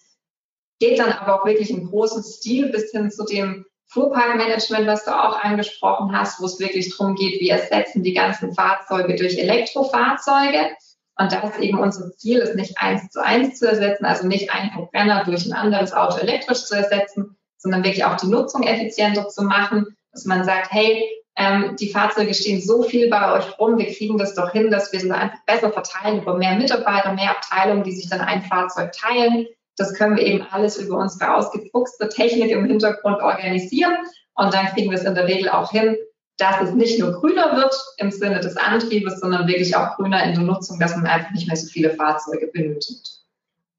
Geht 0.79 0.99
dann 0.99 1.11
aber 1.11 1.41
auch 1.41 1.45
wirklich 1.45 1.71
im 1.71 1.89
großen 1.89 2.23
Stil 2.23 2.69
bis 2.69 2.91
hin 2.91 3.11
zu 3.11 3.25
dem 3.25 3.65
Fuhrparkmanagement, 3.87 4.85
was 4.85 5.05
du 5.05 5.11
auch 5.11 5.41
angesprochen 5.41 6.17
hast, 6.17 6.41
wo 6.41 6.45
es 6.45 6.59
wirklich 6.59 6.95
darum 6.95 7.15
geht, 7.15 7.39
wir 7.39 7.53
ersetzen 7.53 8.03
die 8.03 8.13
ganzen 8.13 8.53
Fahrzeuge 8.53 9.15
durch 9.15 9.37
Elektrofahrzeuge. 9.37 10.75
Und 11.19 11.31
das 11.31 11.43
ist 11.43 11.59
eben 11.59 11.79
unser 11.79 12.11
Ziel, 12.11 12.39
ist 12.39 12.55
nicht 12.55 12.77
eins 12.77 13.09
zu 13.09 13.23
eins 13.23 13.57
zu 13.57 13.67
ersetzen, 13.67 14.05
also 14.05 14.27
nicht 14.27 14.51
ein 14.51 14.71
Verbrenner 14.71 15.23
durch 15.23 15.45
ein 15.45 15.53
anderes 15.53 15.93
Auto 15.93 16.17
elektrisch 16.17 16.65
zu 16.65 16.75
ersetzen, 16.75 17.37
sondern 17.57 17.83
wirklich 17.83 18.05
auch 18.05 18.17
die 18.17 18.27
Nutzung 18.27 18.63
effizienter 18.63 19.27
zu 19.29 19.43
machen, 19.43 19.97
dass 20.11 20.25
man 20.25 20.43
sagt, 20.43 20.71
hey, 20.71 21.03
ähm, 21.35 21.75
die 21.79 21.89
Fahrzeuge 21.89 22.33
stehen 22.33 22.61
so 22.61 22.83
viel 22.83 23.09
bei 23.09 23.33
euch 23.33 23.57
rum, 23.59 23.77
wir 23.77 23.87
kriegen 23.93 24.17
das 24.17 24.35
doch 24.35 24.51
hin, 24.51 24.71
dass 24.71 24.91
wir 24.91 24.99
sie 24.99 25.11
einfach 25.11 25.43
besser 25.45 25.71
verteilen 25.71 26.21
über 26.21 26.35
mehr 26.35 26.55
Mitarbeiter, 26.55 27.13
mehr 27.13 27.31
Abteilungen, 27.31 27.83
die 27.83 27.91
sich 27.91 28.09
dann 28.09 28.21
ein 28.21 28.41
Fahrzeug 28.41 28.91
teilen. 28.91 29.47
Das 29.77 29.93
können 29.93 30.17
wir 30.17 30.25
eben 30.25 30.45
alles 30.49 30.77
über 30.77 30.97
unsere 30.97 31.35
ausgefuchste 31.35 32.09
Technik 32.09 32.51
im 32.51 32.65
Hintergrund 32.65 33.21
organisieren 33.21 33.95
und 34.35 34.53
dann 34.53 34.67
kriegen 34.67 34.91
wir 34.91 34.97
es 34.97 35.05
in 35.05 35.15
der 35.15 35.27
Regel 35.27 35.49
auch 35.49 35.71
hin, 35.71 35.95
dass 36.37 36.61
es 36.61 36.71
nicht 36.73 36.99
nur 36.99 37.13
grüner 37.13 37.55
wird 37.55 37.75
im 37.97 38.11
Sinne 38.11 38.39
des 38.39 38.57
Antriebes, 38.57 39.19
sondern 39.19 39.47
wirklich 39.47 39.75
auch 39.75 39.95
grüner 39.95 40.23
in 40.23 40.33
der 40.33 40.43
Nutzung, 40.43 40.79
dass 40.79 40.95
man 40.95 41.07
einfach 41.07 41.31
nicht 41.31 41.47
mehr 41.47 41.57
so 41.57 41.67
viele 41.67 41.91
Fahrzeuge 41.91 42.47
benötigt. 42.47 43.17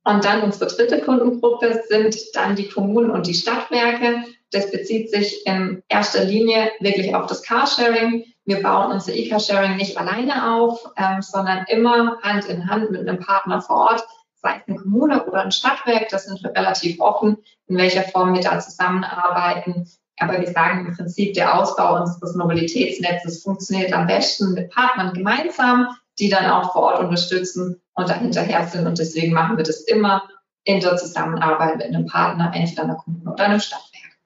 Und 0.04 0.24
dann 0.24 0.42
unsere 0.42 0.66
dritte 0.66 1.00
Kundengruppe 1.00 1.82
sind 1.88 2.16
dann 2.34 2.56
die 2.56 2.68
Kommunen 2.68 3.10
und 3.10 3.26
die 3.26 3.34
Stadtwerke. 3.34 4.24
Das 4.50 4.70
bezieht 4.70 5.10
sich 5.10 5.46
in 5.46 5.82
erster 5.88 6.24
Linie 6.24 6.72
wirklich 6.80 7.14
auf 7.14 7.26
das 7.26 7.42
Carsharing. 7.42 8.24
Wir 8.44 8.62
bauen 8.62 8.92
unser 8.92 9.12
E-Carsharing 9.12 9.76
nicht 9.76 9.98
alleine 9.98 10.54
auf, 10.54 10.82
ähm, 10.96 11.20
sondern 11.20 11.66
immer 11.68 12.18
Hand 12.22 12.46
in 12.46 12.68
Hand 12.68 12.90
mit 12.90 13.02
einem 13.02 13.20
Partner 13.20 13.60
vor 13.60 13.90
Ort, 13.90 14.04
sei 14.40 14.56
es 14.56 14.68
eine 14.68 14.78
Kommune 14.78 15.24
oder 15.26 15.42
ein 15.42 15.52
Stadtwerk. 15.52 16.08
Das 16.10 16.26
sind 16.26 16.42
wir 16.42 16.54
relativ 16.54 17.00
offen, 17.00 17.38
in 17.66 17.76
welcher 17.76 18.02
Form 18.02 18.34
wir 18.34 18.42
da 18.42 18.58
zusammenarbeiten. 18.58 19.88
Aber 20.18 20.40
wir 20.40 20.48
sagen 20.48 20.86
im 20.86 20.96
Prinzip, 20.96 21.34
der 21.34 21.58
Ausbau 21.58 22.00
unseres 22.00 22.34
Mobilitätsnetzes 22.34 23.42
funktioniert 23.42 23.92
am 23.92 24.06
besten 24.06 24.54
mit 24.54 24.70
Partnern 24.70 25.14
gemeinsam, 25.14 25.88
die 26.18 26.28
dann 26.28 26.50
auch 26.50 26.72
vor 26.72 26.82
Ort 26.82 27.00
unterstützen 27.00 27.80
und 27.94 28.08
dahinterher 28.08 28.66
sind. 28.66 28.86
Und 28.86 28.98
deswegen 28.98 29.32
machen 29.32 29.56
wir 29.56 29.64
das 29.64 29.82
immer 29.82 30.28
in 30.64 30.80
der 30.80 30.96
Zusammenarbeit 30.96 31.78
mit 31.78 31.86
einem 31.86 32.06
Partner, 32.06 32.52
entweder 32.54 32.82
einer 32.82 32.96
Kommune 32.96 33.32
oder 33.32 33.44
einem 33.44 33.60
Stadtwerk. 33.60 34.18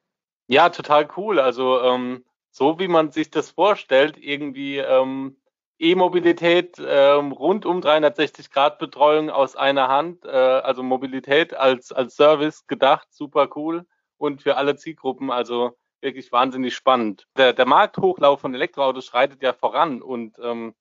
Ja, 0.49 0.71
total 0.71 1.09
cool. 1.17 1.39
Also 1.39 1.81
ähm, 1.83 2.25
so 2.51 2.79
wie 2.79 2.89
man 2.89 3.11
sich 3.11 3.31
das 3.31 3.51
vorstellt, 3.51 4.17
irgendwie 4.19 4.79
ähm, 4.79 5.37
E-Mobilität 5.83 6.77
ähm, 6.79 7.33
rund 7.33 7.67
um 7.67 7.81
360-Grad-Betreuung 7.81 9.31
aus 9.31 9.57
einer 9.57 9.89
Hand, 9.89 10.25
äh, 10.25 10.29
also 10.29 10.85
Mobilität 10.85 11.55
als, 11.55 11.91
als 11.91 12.15
Service 12.15 12.69
gedacht, 12.69 13.09
super 13.11 13.49
cool 13.57 13.85
und 14.17 14.43
für 14.43 14.57
alle 14.57 14.77
Zielgruppen, 14.77 15.33
also 15.33 15.77
wirklich 16.01 16.31
wahnsinnig 16.31 16.77
spannend. 16.77 17.27
Der, 17.37 17.53
der 17.53 17.67
Markthochlauf 17.67 18.41
von 18.41 18.55
Elektroautos 18.55 19.07
schreitet 19.07 19.43
ja 19.43 19.53
voran 19.53 20.03
und 20.03 20.39
ähm, 20.41 20.75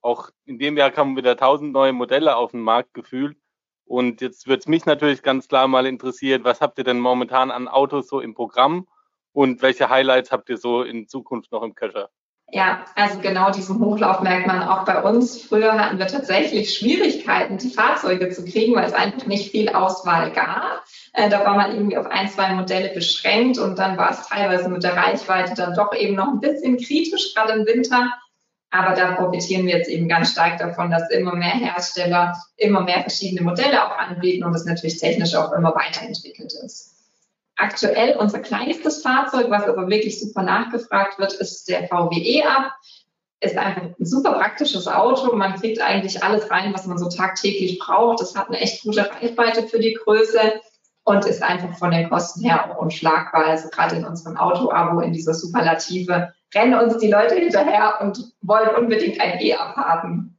auch 0.00 0.30
in 0.46 0.58
dem 0.58 0.76
Jahr 0.76 0.90
kamen 0.90 1.16
wieder 1.16 1.36
tausend 1.36 1.72
neue 1.72 1.92
Modelle 1.92 2.34
auf 2.34 2.50
den 2.50 2.60
Markt 2.60 2.92
gefühlt. 2.92 3.36
Und 3.84 4.20
jetzt 4.20 4.48
wird 4.48 4.62
es 4.62 4.66
mich 4.66 4.84
natürlich 4.84 5.22
ganz 5.22 5.46
klar 5.46 5.68
mal 5.68 5.86
interessiert, 5.86 6.42
was 6.42 6.60
habt 6.60 6.76
ihr 6.78 6.84
denn 6.84 6.98
momentan 6.98 7.52
an 7.52 7.68
Autos 7.68 8.08
so 8.08 8.18
im 8.18 8.34
Programm 8.34 8.88
und 9.32 9.62
welche 9.62 9.90
Highlights 9.90 10.32
habt 10.32 10.48
ihr 10.48 10.56
so 10.56 10.82
in 10.82 11.06
Zukunft 11.06 11.52
noch 11.52 11.62
im 11.62 11.76
Cacher? 11.76 12.10
Ja, 12.52 12.84
also 12.96 13.20
genau 13.20 13.52
diesen 13.52 13.78
Hochlauf 13.78 14.22
merkt 14.22 14.48
man 14.48 14.62
auch 14.62 14.84
bei 14.84 15.00
uns. 15.02 15.40
Früher 15.40 15.72
hatten 15.78 15.98
wir 15.98 16.08
tatsächlich 16.08 16.74
Schwierigkeiten, 16.74 17.58
die 17.58 17.70
Fahrzeuge 17.70 18.28
zu 18.30 18.44
kriegen, 18.44 18.74
weil 18.74 18.86
es 18.86 18.92
einfach 18.92 19.26
nicht 19.26 19.52
viel 19.52 19.68
Auswahl 19.68 20.32
gab. 20.32 20.84
Äh, 21.12 21.28
da 21.28 21.44
war 21.44 21.56
man 21.56 21.72
irgendwie 21.72 21.96
auf 21.96 22.06
ein, 22.06 22.28
zwei 22.28 22.52
Modelle 22.54 22.88
beschränkt 22.92 23.58
und 23.58 23.78
dann 23.78 23.96
war 23.96 24.10
es 24.10 24.26
teilweise 24.26 24.68
mit 24.68 24.82
der 24.82 24.96
Reichweite 24.96 25.54
dann 25.54 25.74
doch 25.74 25.94
eben 25.94 26.16
noch 26.16 26.28
ein 26.28 26.40
bisschen 26.40 26.76
kritisch, 26.76 27.34
gerade 27.34 27.52
im 27.52 27.66
Winter. 27.66 28.10
Aber 28.70 28.94
da 28.94 29.12
profitieren 29.12 29.66
wir 29.66 29.76
jetzt 29.76 29.90
eben 29.90 30.08
ganz 30.08 30.32
stark 30.32 30.58
davon, 30.58 30.90
dass 30.90 31.10
immer 31.10 31.34
mehr 31.34 31.50
Hersteller 31.50 32.36
immer 32.56 32.82
mehr 32.82 33.00
verschiedene 33.00 33.42
Modelle 33.42 33.84
auch 33.84 33.96
anbieten 33.96 34.44
und 34.44 34.54
es 34.54 34.64
natürlich 34.64 34.98
technisch 34.98 35.34
auch 35.36 35.52
immer 35.52 35.74
weiterentwickelt 35.74 36.52
ist. 36.64 36.99
Aktuell 37.60 38.16
unser 38.16 38.38
kleinstes 38.38 39.02
Fahrzeug, 39.02 39.50
was 39.50 39.64
aber 39.64 39.86
wirklich 39.88 40.18
super 40.18 40.42
nachgefragt 40.42 41.18
wird, 41.18 41.34
ist 41.34 41.68
der 41.68 41.86
VW 41.88 42.16
E-Up. 42.16 42.72
ist 43.40 43.58
einfach 43.58 43.82
ein 43.82 44.06
super 44.06 44.32
praktisches 44.32 44.88
Auto. 44.88 45.36
Man 45.36 45.56
kriegt 45.56 45.78
eigentlich 45.78 46.22
alles 46.24 46.50
rein, 46.50 46.72
was 46.72 46.86
man 46.86 46.96
so 46.96 47.10
tagtäglich 47.10 47.78
braucht. 47.78 48.22
Das 48.22 48.34
hat 48.34 48.48
eine 48.48 48.60
echt 48.60 48.82
gute 48.82 49.10
Reichweite 49.10 49.68
für 49.68 49.78
die 49.78 49.92
Größe 49.92 50.60
und 51.04 51.26
ist 51.26 51.42
einfach 51.42 51.76
von 51.76 51.90
den 51.90 52.08
Kosten 52.08 52.42
her 52.42 52.70
auch 52.70 52.78
unschlagbar. 52.78 53.44
Also 53.44 53.68
gerade 53.68 53.96
in 53.96 54.06
unserem 54.06 54.38
Auto-Abo, 54.38 55.00
in 55.00 55.12
dieser 55.12 55.34
Superlative, 55.34 56.32
rennen 56.54 56.80
uns 56.80 56.96
die 56.96 57.10
Leute 57.10 57.34
hinterher 57.34 57.98
und 58.00 58.32
wollen 58.40 58.74
unbedingt 58.74 59.20
ein 59.20 59.38
E-Up 59.38 59.76
haben. 59.76 60.29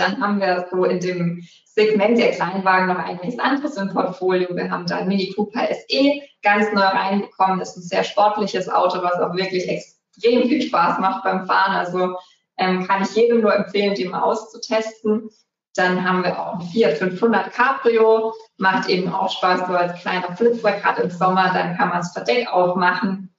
Dann 0.00 0.20
haben 0.20 0.40
wir 0.40 0.66
so 0.70 0.84
in 0.84 0.98
dem 0.98 1.42
Segment 1.66 2.18
der 2.18 2.32
Kleinwagen 2.32 2.88
noch 2.88 2.98
einiges 2.98 3.38
anderes 3.38 3.76
im 3.76 3.92
Portfolio. 3.92 4.48
Wir 4.56 4.70
haben 4.70 4.86
da 4.86 5.04
Mini 5.04 5.32
Cooper 5.34 5.68
SE 5.72 6.20
ganz 6.42 6.72
neu 6.72 6.80
reinbekommen. 6.80 7.58
Das 7.58 7.76
ist 7.76 7.84
ein 7.84 7.88
sehr 7.88 8.04
sportliches 8.04 8.68
Auto, 8.68 9.02
was 9.02 9.20
auch 9.20 9.34
wirklich 9.34 9.68
extrem 9.68 10.48
viel 10.48 10.62
Spaß 10.62 10.98
macht 10.98 11.22
beim 11.24 11.46
Fahren. 11.46 11.74
Also 11.74 12.16
ähm, 12.56 12.86
kann 12.86 13.02
ich 13.02 13.14
jedem 13.14 13.42
nur 13.42 13.54
empfehlen, 13.54 13.94
die 13.94 14.06
mal 14.06 14.22
auszutesten. 14.22 15.30
Dann 15.76 16.02
haben 16.08 16.24
wir 16.24 16.38
auch 16.38 16.54
ein 16.54 16.66
Fiat 16.66 16.98
500 16.98 17.52
Cabrio, 17.52 18.32
macht 18.56 18.88
eben 18.88 19.12
auch 19.12 19.30
Spaß 19.30 19.66
so 19.68 19.74
als 19.74 20.00
kleiner 20.00 20.34
Flitzer, 20.34 20.72
gerade 20.72 21.02
im 21.02 21.10
Sommer, 21.10 21.52
dann 21.54 21.76
kann 21.76 21.90
man 21.90 21.98
das 21.98 22.12
Verdeck 22.12 22.52
aufmachen. 22.52 23.29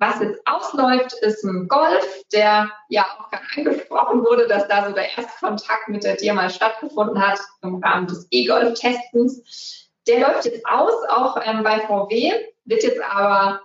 Was 0.00 0.20
jetzt 0.20 0.40
ausläuft, 0.46 1.12
ist 1.22 1.42
ein 1.44 1.66
Golf, 1.66 2.24
der 2.32 2.70
ja 2.88 3.04
auch 3.18 3.30
angesprochen 3.56 4.22
wurde, 4.22 4.46
dass 4.46 4.68
da 4.68 4.88
so 4.88 4.94
der 4.94 5.16
erste 5.16 5.32
Kontakt 5.40 5.88
mit 5.88 6.04
der 6.04 6.16
Dir 6.16 6.34
mal 6.34 6.50
stattgefunden 6.50 7.20
hat 7.20 7.40
im 7.62 7.82
Rahmen 7.82 8.06
des 8.06 8.28
E-Golf-Testens. 8.30 9.90
Der 10.06 10.20
läuft 10.20 10.44
jetzt 10.44 10.64
aus, 10.66 10.92
auch 11.08 11.40
ähm, 11.44 11.64
bei 11.64 11.80
VW, 11.80 12.32
wird 12.64 12.82
jetzt 12.84 13.00
aber 13.02 13.60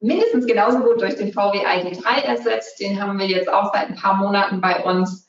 mindestens 0.00 0.46
genauso 0.46 0.80
gut 0.80 1.00
durch 1.00 1.16
den 1.16 1.32
VW 1.32 1.64
ID3 1.64 2.24
ersetzt. 2.24 2.78
Den 2.78 3.00
haben 3.00 3.18
wir 3.18 3.26
jetzt 3.26 3.48
auch 3.48 3.72
seit 3.72 3.88
ein 3.88 3.96
paar 3.96 4.16
Monaten 4.16 4.60
bei 4.60 4.84
uns. 4.84 5.28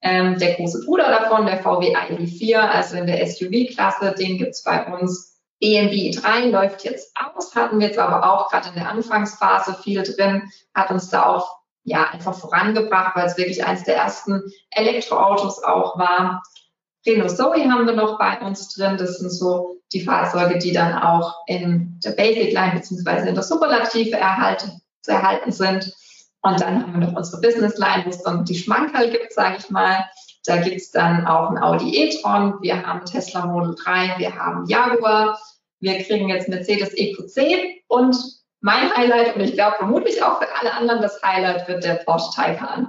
Ähm, 0.00 0.38
der 0.38 0.54
große 0.54 0.84
Bruder 0.84 1.08
davon, 1.10 1.46
der 1.46 1.58
VW 1.58 1.94
ID4, 1.94 2.56
also 2.56 2.96
in 2.96 3.06
der 3.06 3.26
SUV-Klasse, 3.26 4.14
den 4.18 4.38
gibt's 4.38 4.62
bei 4.62 4.86
uns. 4.86 5.33
BMW 5.60 6.10
3 6.10 6.46
läuft 6.46 6.84
jetzt 6.84 7.14
aus, 7.16 7.54
hatten 7.54 7.78
wir 7.78 7.88
jetzt 7.88 7.98
aber 7.98 8.30
auch 8.30 8.50
gerade 8.50 8.68
in 8.68 8.74
der 8.74 8.88
Anfangsphase 8.88 9.74
viel 9.82 10.02
drin, 10.02 10.50
hat 10.74 10.90
uns 10.90 11.08
da 11.08 11.26
auch 11.26 11.58
ja 11.84 12.10
einfach 12.10 12.34
vorangebracht, 12.34 13.14
weil 13.16 13.26
es 13.26 13.36
wirklich 13.36 13.64
eines 13.64 13.84
der 13.84 13.96
ersten 13.96 14.42
Elektroautos 14.70 15.62
auch 15.62 15.98
war. 15.98 16.42
Renault 17.06 17.36
Zoe 17.36 17.70
haben 17.70 17.86
wir 17.86 17.94
noch 17.94 18.18
bei 18.18 18.40
uns 18.40 18.74
drin. 18.74 18.96
Das 18.96 19.18
sind 19.18 19.30
so 19.30 19.80
die 19.92 20.00
Fahrzeuge, 20.00 20.58
die 20.58 20.72
dann 20.72 20.98
auch 20.98 21.34
in 21.46 22.00
der 22.02 22.12
Basic 22.12 22.52
Line 22.52 22.72
beziehungsweise 22.74 23.28
in 23.28 23.34
der 23.34 23.44
Superlative 23.44 24.16
erhalten, 24.16 24.80
zu 25.02 25.12
erhalten 25.12 25.52
sind. 25.52 25.92
Und 26.40 26.60
dann 26.60 26.82
haben 26.82 26.98
wir 26.98 27.06
noch 27.06 27.16
unsere 27.16 27.40
Business 27.40 27.76
Line, 27.78 28.04
wo 28.04 28.10
es 28.10 28.22
dann 28.22 28.44
die 28.44 28.54
Schmankerl 28.54 29.10
gibt, 29.10 29.32
sage 29.32 29.56
ich 29.58 29.70
mal. 29.70 30.04
Da 30.46 30.58
gibt's 30.58 30.90
dann 30.90 31.26
auch 31.26 31.50
ein 31.50 31.58
Audi 31.58 31.96
e-tron, 31.96 32.54
wir 32.60 32.86
haben 32.86 33.04
Tesla 33.06 33.46
Model 33.46 33.74
3, 33.82 34.18
wir 34.18 34.34
haben 34.34 34.66
Jaguar, 34.66 35.38
wir 35.80 35.98
kriegen 36.02 36.28
jetzt 36.28 36.48
Mercedes 36.48 36.92
EQC 36.94 37.82
und 37.88 38.16
mein 38.60 38.94
Highlight 38.94 39.36
und 39.36 39.42
ich 39.42 39.54
glaube 39.54 39.76
vermutlich 39.78 40.22
auch 40.22 40.40
für 40.40 40.48
alle 40.60 40.72
anderen 40.72 41.02
das 41.02 41.22
Highlight 41.22 41.68
wird 41.68 41.84
der 41.84 41.94
Porsche 41.94 42.30
Taycan. 42.34 42.88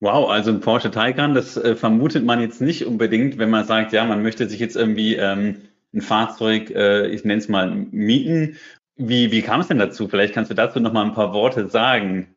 Wow, 0.00 0.30
also 0.30 0.50
ein 0.50 0.60
Porsche 0.60 0.90
Taycan, 0.90 1.34
das 1.34 1.56
äh, 1.56 1.76
vermutet 1.76 2.24
man 2.24 2.40
jetzt 2.40 2.60
nicht 2.60 2.86
unbedingt, 2.86 3.38
wenn 3.38 3.50
man 3.50 3.64
sagt, 3.64 3.92
ja, 3.92 4.04
man 4.04 4.22
möchte 4.22 4.48
sich 4.48 4.58
jetzt 4.58 4.76
irgendwie 4.76 5.14
ähm, 5.16 5.62
ein 5.94 6.00
Fahrzeug, 6.00 6.70
äh, 6.70 7.06
ich 7.08 7.24
nenne 7.24 7.38
es 7.38 7.48
mal, 7.48 7.70
mieten. 7.70 8.56
Wie, 8.96 9.30
wie 9.30 9.42
kam 9.42 9.60
es 9.60 9.68
denn 9.68 9.78
dazu? 9.78 10.08
Vielleicht 10.08 10.34
kannst 10.34 10.50
du 10.50 10.54
dazu 10.54 10.80
noch 10.80 10.92
mal 10.92 11.04
ein 11.04 11.14
paar 11.14 11.32
Worte 11.32 11.68
sagen. 11.68 12.31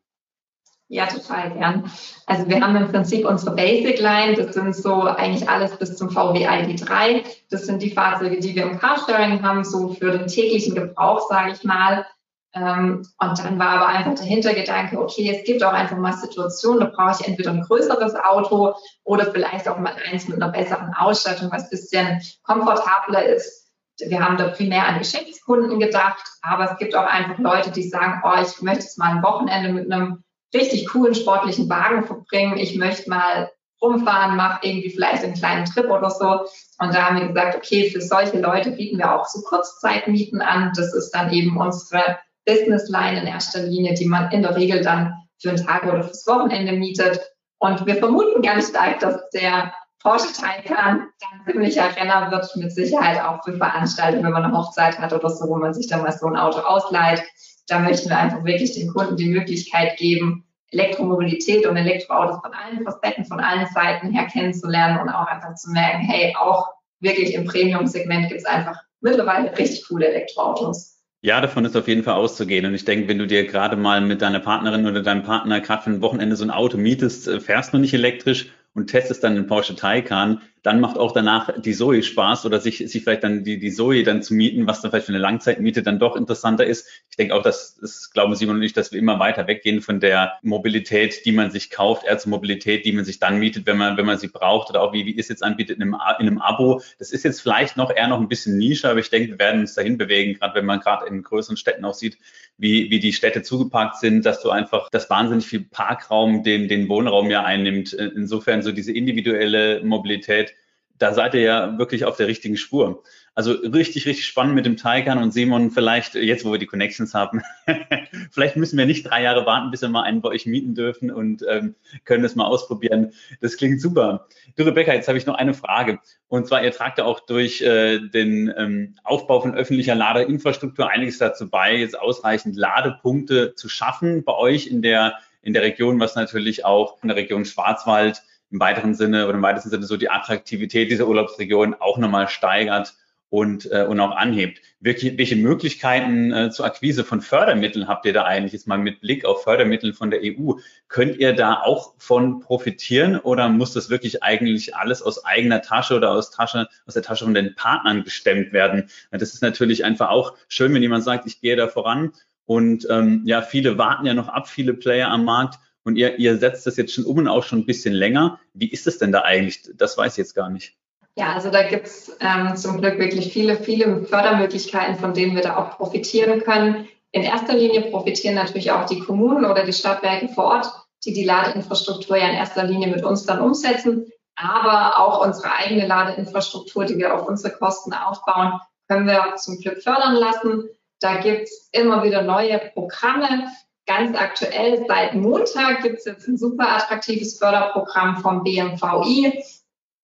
Ja, 0.88 1.06
total 1.06 1.50
gern. 1.52 1.90
Also 2.26 2.48
wir 2.48 2.60
haben 2.60 2.76
im 2.76 2.88
Prinzip 2.88 3.26
unsere 3.26 3.56
Basic 3.56 3.98
Line, 3.98 4.34
das 4.34 4.54
sind 4.54 4.74
so 4.74 5.02
eigentlich 5.02 5.48
alles 5.48 5.76
bis 5.76 5.96
zum 5.96 6.10
VW 6.10 6.46
ID3. 6.46 7.24
Das 7.50 7.66
sind 7.66 7.82
die 7.82 7.90
Fahrzeuge, 7.90 8.38
die 8.38 8.54
wir 8.54 8.62
im 8.62 8.78
Carsharing 8.78 9.42
haben, 9.42 9.64
so 9.64 9.94
für 9.94 10.12
den 10.12 10.28
täglichen 10.28 10.76
Gebrauch, 10.76 11.28
sage 11.28 11.52
ich 11.52 11.64
mal. 11.64 12.06
Ähm, 12.54 13.04
und 13.18 13.38
dann 13.38 13.58
war 13.58 13.80
aber 13.80 13.88
einfach 13.88 14.14
der 14.14 14.26
Hintergedanke, 14.26 14.98
okay, 14.98 15.28
es 15.28 15.44
gibt 15.44 15.64
auch 15.64 15.72
einfach 15.72 15.98
mal 15.98 16.12
Situationen, 16.12 16.80
da 16.80 16.86
brauche 16.86 17.20
ich 17.20 17.28
entweder 17.28 17.50
ein 17.50 17.62
größeres 17.62 18.14
Auto 18.14 18.74
oder 19.02 19.32
vielleicht 19.32 19.68
auch 19.68 19.78
mal 19.78 19.94
eins 20.10 20.28
mit 20.28 20.40
einer 20.40 20.52
besseren 20.52 20.94
Ausstattung, 20.94 21.50
was 21.50 21.64
ein 21.64 21.70
bisschen 21.70 22.22
komfortabler 22.44 23.24
ist. 23.24 23.66
Wir 23.98 24.24
haben 24.24 24.36
da 24.36 24.48
primär 24.48 24.86
an 24.86 24.98
Geschäftskunden 24.98 25.80
gedacht, 25.80 26.22
aber 26.42 26.70
es 26.70 26.78
gibt 26.78 26.94
auch 26.94 27.06
einfach 27.06 27.38
Leute, 27.38 27.72
die 27.72 27.88
sagen, 27.88 28.22
oh, 28.24 28.40
ich 28.40 28.62
möchte 28.62 28.84
jetzt 28.84 28.98
mal 28.98 29.16
ein 29.16 29.22
Wochenende 29.22 29.72
mit 29.72 29.90
einem 29.90 30.22
richtig 30.54 30.88
coolen 30.88 31.14
sportlichen 31.14 31.68
Wagen 31.68 32.04
verbringen. 32.04 32.56
Ich 32.56 32.76
möchte 32.76 33.10
mal 33.10 33.50
rumfahren, 33.82 34.36
mache 34.36 34.66
irgendwie 34.66 34.90
vielleicht 34.90 35.22
einen 35.22 35.34
kleinen 35.34 35.66
Trip 35.66 35.90
oder 35.90 36.10
so. 36.10 36.40
Und 36.78 36.94
da 36.94 37.06
haben 37.06 37.20
wir 37.20 37.28
gesagt, 37.28 37.56
okay, 37.56 37.90
für 37.90 38.00
solche 38.00 38.40
Leute 38.40 38.72
bieten 38.72 38.98
wir 38.98 39.14
auch 39.14 39.26
so 39.26 39.42
Kurzzeitmieten 39.42 40.40
an. 40.40 40.72
Das 40.76 40.94
ist 40.94 41.10
dann 41.10 41.32
eben 41.32 41.56
unsere 41.56 42.18
Business 42.46 42.88
Line 42.88 43.20
in 43.20 43.26
erster 43.26 43.62
Linie, 43.62 43.94
die 43.94 44.06
man 44.06 44.30
in 44.30 44.42
der 44.42 44.56
Regel 44.56 44.82
dann 44.82 45.14
für 45.40 45.50
einen 45.50 45.64
Tag 45.64 45.84
oder 45.84 46.02
fürs 46.02 46.26
Wochenende 46.26 46.72
mietet. 46.72 47.20
Und 47.58 47.84
wir 47.86 47.96
vermuten 47.96 48.42
ganz 48.42 48.70
stark, 48.70 49.00
dass 49.00 49.28
der 49.30 49.74
Porsche 50.00 50.32
Taycan 50.32 51.08
dann 51.20 51.44
ziemlicher 51.46 51.96
Renner 51.96 52.30
wird, 52.30 52.54
mit 52.56 52.72
Sicherheit 52.72 53.22
auch 53.22 53.42
für 53.42 53.56
Veranstaltungen, 53.56 54.24
wenn 54.24 54.32
man 54.32 54.44
eine 54.44 54.56
Hochzeit 54.56 54.98
hat 54.98 55.12
oder 55.12 55.28
so, 55.28 55.48
wo 55.48 55.56
man 55.56 55.74
sich 55.74 55.88
dann 55.88 56.02
mal 56.02 56.12
so 56.12 56.26
ein 56.26 56.36
Auto 56.36 56.60
ausleiht. 56.60 57.22
Da 57.68 57.80
möchten 57.80 58.08
wir 58.08 58.18
einfach 58.18 58.44
wirklich 58.44 58.72
den 58.74 58.88
Kunden 58.88 59.16
die 59.16 59.28
Möglichkeit 59.28 59.96
geben, 59.96 60.44
Elektromobilität 60.70 61.66
und 61.66 61.76
Elektroautos 61.76 62.40
von 62.40 62.52
allen 62.52 62.84
Facetten, 62.84 63.24
von 63.24 63.40
allen 63.40 63.66
Seiten 63.66 64.10
her 64.12 64.26
kennenzulernen 64.26 65.00
und 65.00 65.08
auch 65.08 65.26
einfach 65.26 65.54
zu 65.54 65.70
merken, 65.70 66.00
hey, 66.00 66.34
auch 66.38 66.66
wirklich 67.00 67.34
im 67.34 67.44
Premium-Segment 67.44 68.28
gibt 68.28 68.40
es 68.40 68.46
einfach 68.46 68.80
mittlerweile 69.00 69.56
richtig 69.56 69.86
coole 69.88 70.08
Elektroautos. 70.08 70.96
Ja, 71.22 71.40
davon 71.40 71.64
ist 71.64 71.76
auf 71.76 71.88
jeden 71.88 72.02
Fall 72.02 72.14
auszugehen. 72.14 72.66
Und 72.66 72.74
ich 72.74 72.84
denke, 72.84 73.08
wenn 73.08 73.18
du 73.18 73.26
dir 73.26 73.46
gerade 73.46 73.76
mal 73.76 74.00
mit 74.00 74.22
deiner 74.22 74.40
Partnerin 74.40 74.86
oder 74.86 75.02
deinem 75.02 75.22
Partner 75.22 75.60
gerade 75.60 75.82
für 75.82 75.90
ein 75.90 76.02
Wochenende 76.02 76.36
so 76.36 76.44
ein 76.44 76.50
Auto 76.50 76.76
mietest, 76.76 77.26
äh, 77.26 77.40
fährst 77.40 77.72
du 77.72 77.78
nicht 77.78 77.94
elektrisch 77.94 78.50
und 78.76 78.88
testest 78.88 79.24
dann 79.24 79.34
den 79.34 79.46
Porsche 79.46 79.74
Taycan, 79.74 80.42
dann 80.62 80.80
macht 80.80 80.98
auch 80.98 81.12
danach 81.12 81.50
die 81.60 81.72
Zoe 81.72 82.02
Spaß 82.02 82.44
oder 82.44 82.60
sich, 82.60 82.78
sich 82.78 83.02
vielleicht 83.02 83.24
dann 83.24 83.42
die, 83.42 83.58
die 83.58 83.72
Zoe 83.72 84.02
dann 84.02 84.22
zu 84.22 84.34
mieten, 84.34 84.66
was 84.66 84.82
dann 84.82 84.90
vielleicht 84.90 85.06
für 85.06 85.12
eine 85.12 85.18
Langzeitmiete 85.18 85.82
dann 85.82 85.98
doch 85.98 86.14
interessanter 86.14 86.66
ist. 86.66 86.86
Ich 87.08 87.16
denke 87.16 87.34
auch, 87.34 87.42
dass 87.42 87.78
das 87.80 88.10
glauben 88.10 88.34
Simon 88.34 88.56
und 88.56 88.62
ich, 88.62 88.74
dass 88.74 88.92
wir 88.92 88.98
immer 88.98 89.18
weiter 89.18 89.46
weggehen 89.46 89.80
von 89.80 89.98
der 89.98 90.34
Mobilität, 90.42 91.24
die 91.24 91.32
man 91.32 91.50
sich 91.50 91.70
kauft, 91.70 92.04
eher 92.04 92.18
zur 92.18 92.30
Mobilität, 92.30 92.84
die 92.84 92.92
man 92.92 93.06
sich 93.06 93.18
dann 93.18 93.38
mietet, 93.38 93.64
wenn 93.64 93.78
man, 93.78 93.96
wenn 93.96 94.04
man 94.04 94.18
sie 94.18 94.28
braucht 94.28 94.68
oder 94.68 94.82
auch 94.82 94.92
wie, 94.92 95.06
wie 95.06 95.18
es 95.18 95.28
jetzt 95.28 95.42
anbietet 95.42 95.76
in 95.76 95.82
einem, 95.82 95.94
in 96.18 96.26
einem 96.26 96.38
Abo. 96.38 96.82
Das 96.98 97.12
ist 97.12 97.24
jetzt 97.24 97.40
vielleicht 97.40 97.78
noch 97.78 97.90
eher 97.90 98.08
noch 98.08 98.20
ein 98.20 98.28
bisschen 98.28 98.58
Nische, 98.58 98.90
aber 98.90 99.00
ich 99.00 99.08
denke, 99.08 99.30
wir 99.30 99.38
werden 99.38 99.60
uns 99.60 99.74
dahin 99.74 99.96
bewegen, 99.96 100.34
gerade 100.34 100.54
wenn 100.56 100.66
man 100.66 100.80
gerade 100.80 101.06
in 101.06 101.22
größeren 101.22 101.56
Städten 101.56 101.84
auch 101.86 101.94
sieht, 101.94 102.18
wie, 102.58 102.90
wie 102.90 103.00
die 103.00 103.12
Städte 103.12 103.42
zugeparkt 103.42 103.98
sind, 103.98 104.24
dass 104.24 104.42
du 104.42 104.50
einfach 104.50 104.88
das 104.90 105.10
wahnsinnig 105.10 105.46
viel 105.46 105.60
Parkraum, 105.60 106.42
den, 106.42 106.68
den 106.68 106.88
Wohnraum 106.88 107.30
ja 107.30 107.44
einnimmt. 107.44 107.92
Insofern 107.92 108.62
so 108.62 108.72
diese 108.72 108.92
individuelle 108.92 109.82
Mobilität 109.84 110.54
da 110.98 111.12
seid 111.12 111.34
ihr 111.34 111.40
ja 111.40 111.78
wirklich 111.78 112.04
auf 112.04 112.16
der 112.16 112.26
richtigen 112.26 112.56
Spur. 112.56 113.02
Also 113.34 113.52
richtig, 113.52 114.06
richtig 114.06 114.24
spannend 114.24 114.54
mit 114.54 114.64
dem 114.64 114.78
Taycan 114.78 115.18
und 115.18 115.30
Simon. 115.30 115.70
Vielleicht, 115.70 116.14
jetzt 116.14 116.46
wo 116.46 116.52
wir 116.52 116.58
die 116.58 116.66
Connections 116.66 117.12
haben, 117.12 117.42
vielleicht 118.30 118.56
müssen 118.56 118.78
wir 118.78 118.86
nicht 118.86 119.02
drei 119.10 119.22
Jahre 119.22 119.44
warten, 119.44 119.70
bis 119.70 119.82
wir 119.82 119.90
mal 119.90 120.04
einen 120.04 120.22
bei 120.22 120.30
euch 120.30 120.46
mieten 120.46 120.74
dürfen 120.74 121.10
und 121.10 121.44
ähm, 121.46 121.74
können 122.06 122.22
das 122.22 122.34
mal 122.34 122.46
ausprobieren. 122.46 123.12
Das 123.42 123.58
klingt 123.58 123.82
super. 123.82 124.26
Du 124.56 124.62
Rebecca, 124.62 124.94
jetzt 124.94 125.08
habe 125.08 125.18
ich 125.18 125.26
noch 125.26 125.34
eine 125.34 125.52
Frage. 125.52 125.98
Und 126.28 126.48
zwar, 126.48 126.64
ihr 126.64 126.72
tragt 126.72 126.96
ja 126.96 127.04
auch 127.04 127.20
durch 127.20 127.60
äh, 127.60 127.98
den 127.98 128.52
ähm, 128.56 128.94
Aufbau 129.04 129.42
von 129.42 129.54
öffentlicher 129.54 129.94
Ladeinfrastruktur 129.94 130.88
einiges 130.88 131.18
dazu 131.18 131.50
bei, 131.50 131.76
jetzt 131.76 131.98
ausreichend 131.98 132.56
Ladepunkte 132.56 133.54
zu 133.54 133.68
schaffen 133.68 134.24
bei 134.24 134.32
euch 134.32 134.66
in 134.66 134.80
der, 134.80 135.12
in 135.42 135.52
der 135.52 135.62
Region, 135.62 136.00
was 136.00 136.14
natürlich 136.14 136.64
auch 136.64 137.02
in 137.02 137.08
der 137.08 137.18
Region 137.18 137.44
Schwarzwald 137.44 138.22
im 138.50 138.60
weiteren 138.60 138.94
Sinne 138.94 139.26
oder 139.26 139.34
im 139.34 139.42
weitesten 139.42 139.70
Sinne 139.70 139.86
so 139.86 139.96
die 139.96 140.10
Attraktivität 140.10 140.90
dieser 140.90 141.08
Urlaubsregion 141.08 141.74
auch 141.74 141.98
nochmal 141.98 142.28
steigert 142.28 142.94
und, 143.28 143.70
äh, 143.72 143.84
und 143.84 143.98
auch 143.98 144.16
anhebt. 144.16 144.60
Welche, 144.80 145.18
welche 145.18 145.36
Möglichkeiten 145.36 146.32
äh, 146.32 146.50
zur 146.50 146.64
Akquise 146.64 147.02
von 147.02 147.20
Fördermitteln 147.20 147.88
habt 147.88 148.06
ihr 148.06 148.12
da 148.12 148.24
eigentlich 148.24 148.52
jetzt 148.52 148.68
mal 148.68 148.78
mit 148.78 149.00
Blick 149.00 149.24
auf 149.24 149.42
Fördermittel 149.42 149.92
von 149.92 150.10
der 150.10 150.20
EU? 150.22 150.52
Könnt 150.88 151.16
ihr 151.16 151.32
da 151.32 151.60
auch 151.60 151.94
von 151.98 152.40
profitieren 152.40 153.18
oder 153.18 153.48
muss 153.48 153.72
das 153.72 153.90
wirklich 153.90 154.22
eigentlich 154.22 154.76
alles 154.76 155.02
aus 155.02 155.24
eigener 155.24 155.60
Tasche 155.60 155.96
oder 155.96 156.12
aus, 156.12 156.30
Tasche, 156.30 156.68
aus 156.86 156.94
der 156.94 157.02
Tasche 157.02 157.24
von 157.24 157.34
den 157.34 157.54
Partnern 157.56 158.04
gestemmt 158.04 158.52
werden? 158.52 158.88
Das 159.10 159.34
ist 159.34 159.42
natürlich 159.42 159.84
einfach 159.84 160.10
auch 160.10 160.34
schön, 160.48 160.72
wenn 160.72 160.82
jemand 160.82 161.02
sagt, 161.02 161.26
ich 161.26 161.40
gehe 161.40 161.56
da 161.56 161.66
voran 161.66 162.12
und 162.46 162.86
ähm, 162.88 163.22
ja, 163.24 163.42
viele 163.42 163.76
warten 163.76 164.06
ja 164.06 164.14
noch 164.14 164.28
ab, 164.28 164.48
viele 164.48 164.72
Player 164.72 165.10
am 165.10 165.24
Markt 165.24 165.58
und 165.86 165.96
ihr, 165.96 166.18
ihr 166.18 166.36
setzt 166.36 166.66
das 166.66 166.76
jetzt 166.76 166.92
schon 166.92 167.04
um 167.04 167.18
und 167.18 167.28
auch 167.28 167.44
schon 167.44 167.60
ein 167.60 167.66
bisschen 167.66 167.94
länger. 167.94 168.40
Wie 168.54 168.68
ist 168.68 168.88
es 168.88 168.98
denn 168.98 169.12
da 169.12 169.20
eigentlich? 169.20 169.70
Das 169.76 169.96
weiß 169.96 170.14
ich 170.14 170.18
jetzt 170.18 170.34
gar 170.34 170.50
nicht. 170.50 170.74
Ja, 171.16 171.32
also 171.32 171.48
da 171.48 171.62
gibt's 171.62 172.14
ähm, 172.20 172.56
zum 172.56 172.80
Glück 172.80 172.98
wirklich 172.98 173.32
viele, 173.32 173.56
viele 173.56 174.04
Fördermöglichkeiten, 174.04 174.96
von 174.96 175.14
denen 175.14 175.36
wir 175.36 175.42
da 175.42 175.56
auch 175.56 175.76
profitieren 175.78 176.42
können. 176.42 176.88
In 177.12 177.22
erster 177.22 177.54
Linie 177.54 177.82
profitieren 177.82 178.34
natürlich 178.34 178.72
auch 178.72 178.84
die 178.84 178.98
Kommunen 178.98 179.44
oder 179.44 179.64
die 179.64 179.72
Stadtwerke 179.72 180.28
vor 180.28 180.44
Ort, 180.44 180.66
die 181.04 181.12
die 181.12 181.24
Ladeinfrastruktur 181.24 182.16
ja 182.16 182.28
in 182.28 182.34
erster 182.34 182.64
Linie 182.64 182.88
mit 182.88 183.04
uns 183.04 183.24
dann 183.24 183.40
umsetzen, 183.40 184.10
aber 184.34 184.98
auch 184.98 185.24
unsere 185.24 185.52
eigene 185.52 185.86
Ladeinfrastruktur, 185.86 186.84
die 186.84 186.98
wir 186.98 187.14
auf 187.14 187.28
unsere 187.28 187.54
Kosten 187.54 187.92
aufbauen, 187.94 188.60
können 188.88 189.06
wir 189.06 189.36
zum 189.36 189.58
Glück 189.60 189.82
fördern 189.82 190.16
lassen. 190.16 190.64
Da 191.00 191.20
gibt's 191.20 191.70
immer 191.72 192.02
wieder 192.02 192.22
neue 192.22 192.58
Programme. 192.74 193.46
Ganz 193.86 194.16
aktuell 194.18 194.84
seit 194.88 195.14
Montag 195.14 195.82
gibt's 195.82 196.06
jetzt 196.06 196.26
ein 196.26 196.36
super 196.36 196.68
attraktives 196.68 197.38
Förderprogramm 197.38 198.16
vom 198.16 198.42
BMVI. 198.42 199.44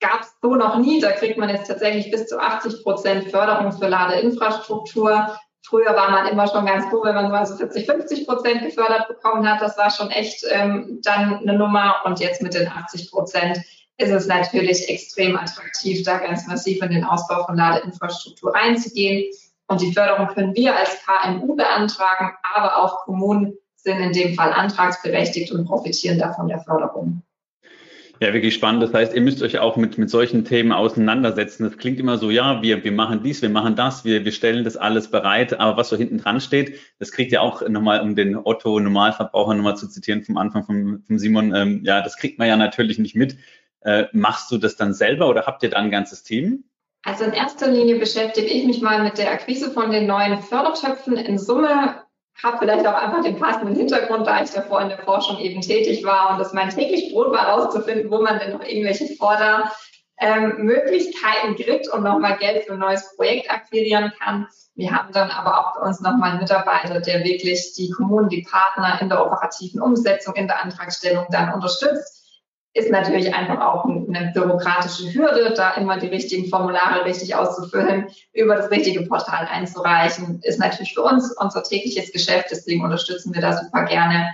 Gab's 0.00 0.36
so 0.40 0.54
noch 0.54 0.78
nie. 0.78 1.00
Da 1.00 1.10
kriegt 1.10 1.36
man 1.36 1.48
jetzt 1.48 1.66
tatsächlich 1.66 2.10
bis 2.10 2.28
zu 2.28 2.38
80 2.38 2.84
Prozent 2.84 3.30
Förderung 3.30 3.72
für 3.72 3.88
Ladeinfrastruktur. 3.88 5.36
Früher 5.64 5.96
war 5.96 6.10
man 6.10 6.26
immer 6.28 6.46
schon 6.48 6.66
ganz 6.66 6.86
froh, 6.86 7.02
wenn 7.02 7.14
man 7.14 7.46
so 7.46 7.56
40, 7.56 7.86
50 7.86 8.26
Prozent 8.26 8.62
gefördert 8.62 9.08
bekommen 9.08 9.48
hat. 9.48 9.60
Das 9.60 9.76
war 9.76 9.90
schon 9.90 10.10
echt 10.10 10.44
ähm, 10.50 11.00
dann 11.02 11.38
eine 11.38 11.58
Nummer. 11.58 12.02
Und 12.04 12.20
jetzt 12.20 12.40
mit 12.40 12.54
den 12.54 12.68
80 12.68 13.10
Prozent 13.10 13.58
ist 13.96 14.10
es 14.10 14.26
natürlich 14.26 14.88
extrem 14.88 15.36
attraktiv, 15.36 16.04
da 16.04 16.18
ganz 16.18 16.46
massiv 16.46 16.82
in 16.82 16.90
den 16.90 17.04
Ausbau 17.04 17.44
von 17.44 17.56
Ladeinfrastruktur 17.56 18.54
reinzugehen. 18.54 19.32
Und 19.66 19.80
die 19.80 19.92
Förderung 19.92 20.28
können 20.28 20.54
wir 20.54 20.76
als 20.76 20.98
KMU 21.04 21.56
beantragen, 21.56 22.32
aber 22.54 22.76
auch 22.76 23.04
Kommunen 23.04 23.56
sind 23.82 23.98
in 23.98 24.12
dem 24.12 24.34
Fall 24.34 24.52
antragsberechtigt 24.52 25.52
und 25.52 25.66
profitieren 25.66 26.18
davon 26.18 26.48
der 26.48 26.60
Förderung. 26.60 27.22
Ja, 28.20 28.32
wirklich 28.32 28.54
spannend. 28.54 28.84
Das 28.84 28.94
heißt, 28.94 29.14
ihr 29.14 29.20
müsst 29.20 29.42
euch 29.42 29.58
auch 29.58 29.76
mit, 29.76 29.98
mit 29.98 30.08
solchen 30.08 30.44
Themen 30.44 30.70
auseinandersetzen. 30.70 31.64
Das 31.64 31.76
klingt 31.76 31.98
immer 31.98 32.18
so, 32.18 32.30
ja, 32.30 32.62
wir, 32.62 32.84
wir 32.84 32.92
machen 32.92 33.24
dies, 33.24 33.42
wir 33.42 33.48
machen 33.48 33.74
das, 33.74 34.04
wir, 34.04 34.24
wir 34.24 34.30
stellen 34.30 34.62
das 34.62 34.76
alles 34.76 35.10
bereit. 35.10 35.58
Aber 35.58 35.76
was 35.76 35.88
so 35.88 35.96
hinten 35.96 36.18
dran 36.18 36.40
steht, 36.40 36.78
das 37.00 37.10
kriegt 37.10 37.32
ihr 37.32 37.42
auch 37.42 37.68
nochmal, 37.68 38.00
um 38.00 38.14
den 38.14 38.36
Otto 38.36 38.78
Normalverbraucher 38.78 39.54
nochmal 39.54 39.76
zu 39.76 39.88
zitieren 39.88 40.22
vom 40.22 40.36
Anfang 40.36 40.62
vom, 40.62 41.02
vom 41.04 41.18
Simon, 41.18 41.52
ähm, 41.52 41.80
ja, 41.84 42.00
das 42.00 42.16
kriegt 42.16 42.38
man 42.38 42.46
ja 42.46 42.56
natürlich 42.56 43.00
nicht 43.00 43.16
mit. 43.16 43.38
Äh, 43.80 44.04
machst 44.12 44.52
du 44.52 44.58
das 44.58 44.76
dann 44.76 44.94
selber 44.94 45.28
oder 45.28 45.46
habt 45.46 45.64
ihr 45.64 45.70
da 45.70 45.78
ein 45.78 45.90
ganzes 45.90 46.22
Team? 46.22 46.62
Also 47.02 47.24
in 47.24 47.32
erster 47.32 47.68
Linie 47.68 47.98
beschäftige 47.98 48.46
ich 48.46 48.64
mich 48.64 48.80
mal 48.80 49.02
mit 49.02 49.18
der 49.18 49.32
Akquise 49.32 49.72
von 49.72 49.90
den 49.90 50.06
neuen 50.06 50.38
Fördertöpfen. 50.38 51.16
In 51.16 51.38
Summe 51.40 51.96
habe 52.42 52.58
vielleicht 52.58 52.86
auch 52.86 52.94
einfach 52.94 53.22
den 53.22 53.38
passenden 53.38 53.76
Hintergrund, 53.76 54.26
da 54.26 54.42
ich 54.42 54.50
davor 54.50 54.80
in 54.80 54.88
der 54.88 54.98
Forschung 54.98 55.38
eben 55.38 55.60
tätig 55.60 56.04
war 56.04 56.34
und 56.34 56.40
es 56.40 56.52
mein 56.52 56.70
täglich 56.70 57.12
Brot 57.12 57.30
war, 57.32 57.48
rauszufinden, 57.48 58.10
wo 58.10 58.20
man 58.20 58.38
denn 58.38 58.52
noch 58.52 58.64
irgendwelche 58.64 59.06
Fördermöglichkeiten 59.16 61.50
ähm, 61.50 61.56
kriegt 61.56 61.88
und 61.88 62.02
nochmal 62.02 62.36
Geld 62.38 62.64
für 62.64 62.72
ein 62.72 62.78
neues 62.78 63.14
Projekt 63.16 63.50
akquirieren 63.50 64.12
kann. 64.20 64.48
Wir 64.74 64.92
haben 64.92 65.12
dann 65.12 65.30
aber 65.30 65.58
auch 65.58 65.74
bei 65.74 65.82
uns 65.86 66.00
nochmal 66.00 66.30
einen 66.30 66.40
Mitarbeiter, 66.40 67.00
der 67.00 67.24
wirklich 67.24 67.74
die 67.74 67.90
Kommunen, 67.90 68.28
die 68.28 68.42
Partner 68.42 69.00
in 69.00 69.08
der 69.08 69.24
operativen 69.24 69.80
Umsetzung, 69.80 70.34
in 70.34 70.48
der 70.48 70.62
Antragstellung 70.62 71.26
dann 71.30 71.52
unterstützt 71.52 72.21
ist 72.74 72.90
natürlich 72.90 73.34
einfach 73.34 73.60
auch 73.60 73.84
eine 73.84 74.32
bürokratische 74.32 75.12
Hürde, 75.12 75.52
da 75.54 75.72
immer 75.74 75.98
die 75.98 76.06
richtigen 76.06 76.48
Formulare 76.48 77.04
richtig 77.04 77.34
auszufüllen, 77.34 78.06
über 78.32 78.56
das 78.56 78.70
richtige 78.70 79.02
Portal 79.02 79.46
einzureichen, 79.46 80.40
ist 80.42 80.58
natürlich 80.58 80.94
für 80.94 81.02
uns 81.02 81.36
unser 81.36 81.62
tägliches 81.62 82.12
Geschäft, 82.12 82.46
deswegen 82.50 82.82
unterstützen 82.82 83.34
wir 83.34 83.42
da 83.42 83.52
super 83.52 83.84
gerne. 83.84 84.30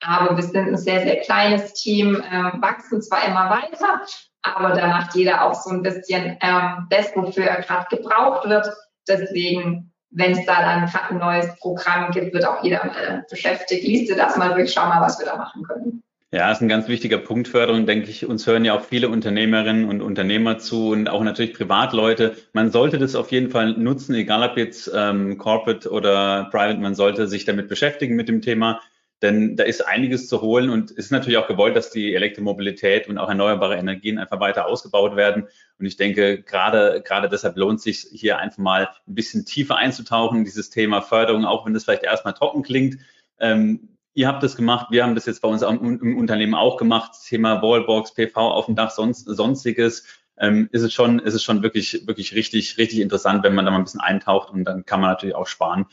Aber 0.00 0.36
wir 0.36 0.42
sind 0.42 0.68
ein 0.68 0.76
sehr, 0.76 1.00
sehr 1.00 1.20
kleines 1.20 1.74
Team, 1.74 2.16
äh, 2.16 2.60
wachsen 2.60 3.02
zwar 3.02 3.24
immer 3.26 3.50
weiter, 3.50 4.02
aber 4.42 4.70
da 4.74 4.86
macht 4.86 5.14
jeder 5.14 5.44
auch 5.44 5.54
so 5.54 5.70
ein 5.70 5.82
bisschen 5.82 6.36
ähm, 6.40 6.86
das, 6.90 7.10
wofür 7.16 7.44
er 7.44 7.62
gerade 7.62 7.86
gebraucht 7.90 8.48
wird. 8.48 8.68
Deswegen, 9.08 9.92
wenn 10.10 10.32
es 10.32 10.44
da 10.46 10.60
dann 10.60 10.92
ein 11.08 11.18
neues 11.18 11.58
Programm 11.58 12.10
gibt, 12.12 12.32
wird 12.34 12.46
auch 12.46 12.62
jeder 12.62 12.84
äh, 12.84 13.22
beschäftigt. 13.28 13.84
Liest 13.84 14.10
dir 14.10 14.16
das 14.16 14.36
mal 14.36 14.54
durch, 14.54 14.72
schau 14.72 14.86
mal, 14.86 15.00
was 15.00 15.18
wir 15.18 15.26
da 15.26 15.36
machen 15.36 15.64
können. 15.64 16.02
Ja, 16.30 16.52
ist 16.52 16.60
ein 16.60 16.68
ganz 16.68 16.88
wichtiger 16.88 17.16
Punkt, 17.16 17.48
Förderung, 17.48 17.86
denke 17.86 18.10
ich. 18.10 18.26
Uns 18.26 18.46
hören 18.46 18.66
ja 18.66 18.74
auch 18.74 18.84
viele 18.84 19.08
Unternehmerinnen 19.08 19.86
und 19.86 20.02
Unternehmer 20.02 20.58
zu 20.58 20.90
und 20.90 21.08
auch 21.08 21.22
natürlich 21.22 21.54
Privatleute. 21.54 22.36
Man 22.52 22.70
sollte 22.70 22.98
das 22.98 23.14
auf 23.14 23.32
jeden 23.32 23.50
Fall 23.50 23.72
nutzen, 23.72 24.14
egal 24.14 24.50
ob 24.50 24.58
jetzt 24.58 24.90
ähm, 24.94 25.38
Corporate 25.38 25.90
oder 25.90 26.48
Private, 26.50 26.80
man 26.80 26.94
sollte 26.94 27.28
sich 27.28 27.46
damit 27.46 27.68
beschäftigen 27.68 28.14
mit 28.14 28.28
dem 28.28 28.42
Thema, 28.42 28.82
denn 29.22 29.56
da 29.56 29.64
ist 29.64 29.86
einiges 29.86 30.28
zu 30.28 30.42
holen 30.42 30.68
und 30.68 30.90
es 30.90 30.98
ist 30.98 31.12
natürlich 31.12 31.38
auch 31.38 31.48
gewollt, 31.48 31.74
dass 31.74 31.90
die 31.90 32.14
Elektromobilität 32.14 33.08
und 33.08 33.16
auch 33.16 33.30
erneuerbare 33.30 33.76
Energien 33.76 34.18
einfach 34.18 34.38
weiter 34.38 34.66
ausgebaut 34.66 35.16
werden. 35.16 35.48
Und 35.78 35.86
ich 35.86 35.96
denke, 35.96 36.42
gerade, 36.42 37.02
gerade 37.02 37.30
deshalb 37.30 37.56
lohnt 37.56 37.80
sich 37.80 38.06
hier 38.12 38.36
einfach 38.36 38.58
mal 38.58 38.90
ein 39.08 39.14
bisschen 39.14 39.46
tiefer 39.46 39.76
einzutauchen 39.76 40.40
in 40.40 40.44
dieses 40.44 40.68
Thema 40.68 41.00
Förderung, 41.00 41.46
auch 41.46 41.64
wenn 41.64 41.72
das 41.72 41.84
vielleicht 41.84 42.02
erstmal 42.02 42.34
trocken 42.34 42.62
klingt. 42.62 42.98
Ähm, 43.40 43.97
Ihr 44.18 44.26
habt 44.26 44.42
das 44.42 44.56
gemacht, 44.56 44.88
wir 44.90 45.04
haben 45.04 45.14
das 45.14 45.26
jetzt 45.26 45.42
bei 45.42 45.48
uns 45.48 45.62
im 45.62 46.18
Unternehmen 46.18 46.56
auch 46.56 46.76
gemacht. 46.76 47.12
Thema 47.24 47.62
Wallbox, 47.62 48.14
PV 48.14 48.36
auf 48.36 48.66
dem 48.66 48.74
Dach, 48.74 48.90
sonst, 48.90 49.26
sonstiges. 49.26 50.08
Ähm, 50.36 50.68
ist 50.72 50.82
es 50.82 50.92
schon, 50.92 51.20
ist 51.20 51.34
es 51.34 51.44
schon 51.44 51.62
wirklich, 51.62 52.04
wirklich 52.04 52.34
richtig, 52.34 52.78
richtig 52.78 52.98
interessant, 52.98 53.44
wenn 53.44 53.54
man 53.54 53.64
da 53.64 53.70
mal 53.70 53.76
ein 53.78 53.84
bisschen 53.84 54.00
eintaucht 54.00 54.50
und 54.50 54.64
dann 54.64 54.84
kann 54.84 55.00
man 55.00 55.10
natürlich 55.10 55.36
auch 55.36 55.46
sparen. 55.46 55.86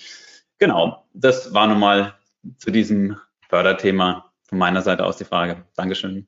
Genau, 0.58 1.06
das 1.14 1.54
war 1.54 1.68
nun 1.68 1.78
mal 1.78 2.16
zu 2.58 2.72
diesem 2.72 3.16
Förderthema 3.48 4.32
von 4.48 4.58
meiner 4.58 4.82
Seite 4.82 5.06
aus 5.06 5.18
die 5.18 5.26
Frage. 5.26 5.64
Dankeschön. 5.76 6.28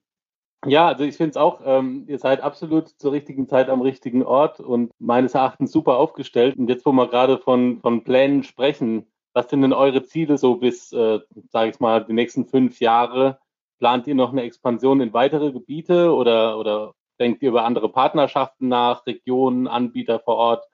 Ja, 0.68 0.90
also 0.90 1.04
ich 1.04 1.18
finde 1.18 1.32
es 1.32 1.38
auch, 1.38 1.62
ähm, 1.66 2.06
ihr 2.08 2.20
seid 2.20 2.42
absolut 2.42 2.90
zur 2.90 3.12
richtigen 3.12 3.48
Zeit 3.48 3.70
am 3.70 3.82
richtigen 3.82 4.22
Ort 4.22 4.60
und 4.60 4.92
meines 5.00 5.34
Erachtens 5.34 5.72
super 5.72 5.98
aufgestellt. 5.98 6.58
Und 6.58 6.70
jetzt, 6.70 6.86
wo 6.86 6.92
wir 6.92 7.08
gerade 7.08 7.40
von, 7.40 7.82
von 7.82 8.04
Plänen 8.04 8.44
sprechen, 8.44 9.08
was 9.38 9.52
sind 9.52 9.62
denn 9.62 9.72
eure 9.72 10.02
Ziele 10.02 10.40
so 10.40 10.56
bis, 10.56 10.92
äh, 10.94 11.20
sage 11.52 11.70
ich 11.70 11.80
mal, 11.80 12.04
die 12.04 12.14
nächsten 12.14 12.48
fünf 12.48 12.80
Jahre? 12.80 13.38
Plant 13.78 14.08
ihr 14.08 14.16
noch 14.16 14.32
eine 14.32 14.42
Expansion 14.42 15.00
in 15.00 15.14
weitere 15.14 15.52
Gebiete 15.52 16.12
oder, 16.12 16.58
oder 16.58 16.94
denkt 17.20 17.44
ihr 17.44 17.50
über 17.50 17.64
andere 17.64 17.90
Partnerschaften 17.90 18.68
nach, 18.68 19.06
Regionen, 19.06 19.68
Anbieter 19.68 20.20
vor 20.20 20.38
Ort? 20.38 20.66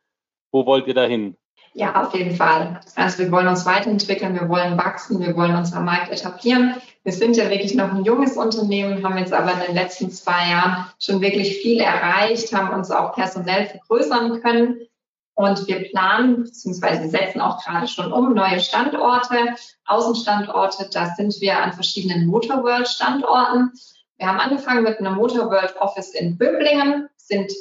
Wo 0.54 0.65
wollt 0.65 0.88
ihr 0.88 0.93
dahin? 0.93 1.36
Ja, 1.73 2.06
auf 2.06 2.15
jeden 2.15 2.38
Fall. 2.38 2.80
Also 2.95 3.23
wir 3.23 3.32
wollen 3.34 3.49
uns 3.49 3.65
weiterentwickeln, 3.65 4.34
wir 4.34 4.47
wollen 4.47 4.78
wachsen, 4.78 5.19
wir 5.19 5.36
wollen 5.36 5.58
unseren 5.58 5.84
Markt 5.84 6.10
etablieren. 6.13 6.76
Wir 7.04 7.12
sind 7.12 7.36
ja 7.36 7.49
wirklich 7.49 7.76
noch 7.76 7.91
ein 7.91 8.06
junges 8.06 8.38
Unternehmen, 8.38 9.04
haben 9.04 9.17
jetzt 9.17 9.34
aber 9.34 9.52
in 9.56 9.60
den 9.67 9.76
letzten 9.76 10.10
zwei 10.10 10.52
Jahren 10.52 10.86
schon 10.99 11.19
wirklich 11.19 11.58
viel 11.58 11.82
erreicht, 11.82 12.54
haben 12.54 12.73
uns 12.73 12.91
auch 12.91 13.13
personell 13.13 13.65
vergrößern 13.65 14.41
können. 14.41 14.88
Und 15.35 15.67
wir 15.67 15.89
planen 15.89 16.43
bzw. 16.43 17.07
setzen 17.07 17.41
auch 17.41 17.63
gerade 17.63 17.87
schon 17.87 18.13
um 18.13 18.33
neue 18.33 18.59
Standorte, 18.59 19.55
Außenstandorte. 19.85 20.89
Da 20.91 21.07
sind 21.15 21.35
wir 21.41 21.57
an 21.57 21.73
verschiedenen 21.73 22.27
Motorworld-Standorten. 22.27 23.71
Wir 24.17 24.27
haben 24.27 24.39
angefangen 24.39 24.83
mit 24.83 24.99
einem 24.99 25.15
Motorworld 25.15 25.75
Office 25.79 26.13
in 26.13 26.37
Böblingen, 26.37 27.09
sind 27.17 27.51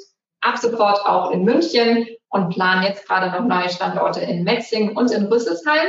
ab 0.42 0.58
sofort 0.58 1.04
auch 1.06 1.30
in 1.30 1.44
München 1.44 2.06
und 2.28 2.50
planen 2.50 2.82
jetzt 2.82 3.06
gerade 3.06 3.30
noch 3.30 3.46
neue 3.46 3.70
Standorte 3.70 4.20
in 4.20 4.44
Metzing 4.44 4.94
und 4.96 5.10
in 5.10 5.26
Rüsselsheim. 5.26 5.88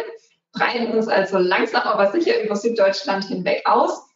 Breiten 0.54 0.94
uns 0.94 1.08
also 1.08 1.38
langsam 1.38 1.82
aber 1.82 2.12
sicher 2.12 2.42
über 2.44 2.56
Süddeutschland 2.56 3.26
hinweg 3.26 3.64
aus. 3.66 4.08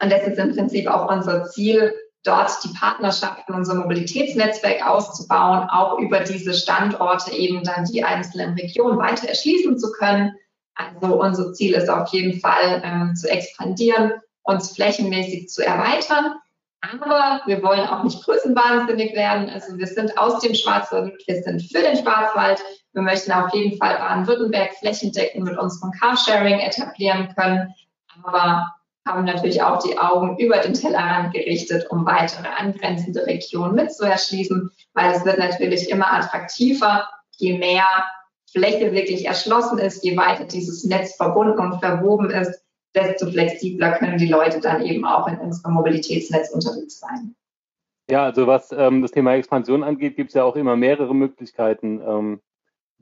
Und 0.00 0.12
das 0.12 0.26
ist 0.26 0.38
im 0.38 0.54
Prinzip 0.54 0.86
auch 0.86 1.10
unser 1.10 1.46
Ziel, 1.46 1.94
dort 2.24 2.52
die 2.64 2.68
Partnerschaften, 2.68 3.54
unser 3.54 3.74
Mobilitätsnetzwerk 3.74 4.86
auszubauen, 4.86 5.68
auch 5.70 5.98
über 5.98 6.20
diese 6.20 6.54
Standorte 6.54 7.32
eben 7.32 7.62
dann 7.62 7.84
die 7.84 8.02
einzelnen 8.02 8.54
Regionen 8.58 8.98
weiter 8.98 9.28
erschließen 9.28 9.78
zu 9.78 9.92
können. 9.92 10.34
Also 10.74 11.20
unser 11.20 11.52
Ziel 11.52 11.74
ist 11.74 11.88
auf 11.88 12.08
jeden 12.08 12.40
Fall 12.40 12.82
ähm, 12.84 13.14
zu 13.14 13.30
expandieren, 13.30 14.12
uns 14.42 14.72
flächenmäßig 14.72 15.48
zu 15.48 15.64
erweitern. 15.64 16.34
Aber 16.92 17.40
wir 17.46 17.62
wollen 17.62 17.86
auch 17.86 18.02
nicht 18.02 18.22
größenwahnsinnig 18.24 19.14
werden. 19.14 19.48
Also 19.48 19.78
wir 19.78 19.86
sind 19.86 20.18
aus 20.18 20.40
dem 20.40 20.54
Schwarzwald, 20.54 21.14
wir 21.26 21.42
sind 21.42 21.62
für 21.62 21.80
den 21.80 21.96
Schwarzwald. 21.96 22.60
Wir 22.92 23.02
möchten 23.02 23.32
auf 23.32 23.52
jeden 23.54 23.76
Fall 23.78 23.96
Baden-Württemberg 23.96 24.74
flächendeckend 24.74 25.44
mit 25.44 25.58
unserem 25.58 25.92
Carsharing 25.92 26.60
etablieren 26.60 27.34
können. 27.34 27.74
Aber 28.22 28.73
haben 29.06 29.24
natürlich 29.24 29.62
auch 29.62 29.82
die 29.82 29.98
Augen 29.98 30.38
über 30.38 30.58
den 30.58 30.74
Tellerrand 30.74 31.32
gerichtet, 31.34 31.86
um 31.90 32.06
weitere 32.06 32.48
angrenzende 32.48 33.26
Regionen 33.26 33.74
mitzuerschließen, 33.74 34.70
weil 34.94 35.12
es 35.12 35.24
wird 35.24 35.38
natürlich 35.38 35.90
immer 35.90 36.12
attraktiver, 36.12 37.08
je 37.36 37.58
mehr 37.58 37.84
Fläche 38.50 38.92
wirklich 38.92 39.26
erschlossen 39.26 39.78
ist, 39.78 40.04
je 40.04 40.16
weiter 40.16 40.44
dieses 40.44 40.84
Netz 40.84 41.16
verbunden 41.16 41.58
und 41.58 41.80
verwoben 41.80 42.30
ist, 42.30 42.62
desto 42.94 43.26
flexibler 43.30 43.92
können 43.98 44.18
die 44.18 44.28
Leute 44.28 44.60
dann 44.60 44.82
eben 44.82 45.04
auch 45.04 45.26
in 45.26 45.38
unserem 45.38 45.74
Mobilitätsnetz 45.74 46.50
unterwegs 46.50 47.00
sein. 47.00 47.34
Ja, 48.08 48.24
also 48.24 48.46
was 48.46 48.70
ähm, 48.70 49.02
das 49.02 49.10
Thema 49.10 49.34
Expansion 49.34 49.82
angeht, 49.82 50.16
gibt 50.16 50.28
es 50.28 50.34
ja 50.34 50.44
auch 50.44 50.56
immer 50.56 50.76
mehrere 50.76 51.14
Möglichkeiten. 51.14 52.00
Ähm, 52.00 52.40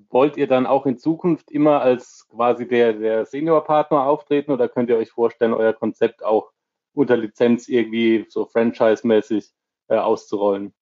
wollt 0.08 0.36
ihr 0.36 0.46
dann 0.46 0.66
auch 0.66 0.86
in 0.86 0.98
Zukunft 0.98 1.50
immer 1.50 1.80
als 1.80 2.26
quasi 2.28 2.66
der, 2.66 2.92
der 2.92 3.24
Senior-Partner 3.24 4.04
auftreten 4.04 4.52
oder 4.52 4.68
könnt 4.68 4.90
ihr 4.90 4.96
euch 4.96 5.10
vorstellen, 5.10 5.54
euer 5.54 5.72
Konzept 5.72 6.24
auch 6.24 6.50
unter 6.94 7.16
Lizenz 7.16 7.68
irgendwie 7.68 8.26
so 8.28 8.44
franchise-mäßig 8.44 9.50
äh, 9.88 9.96
auszurollen? 9.96 10.74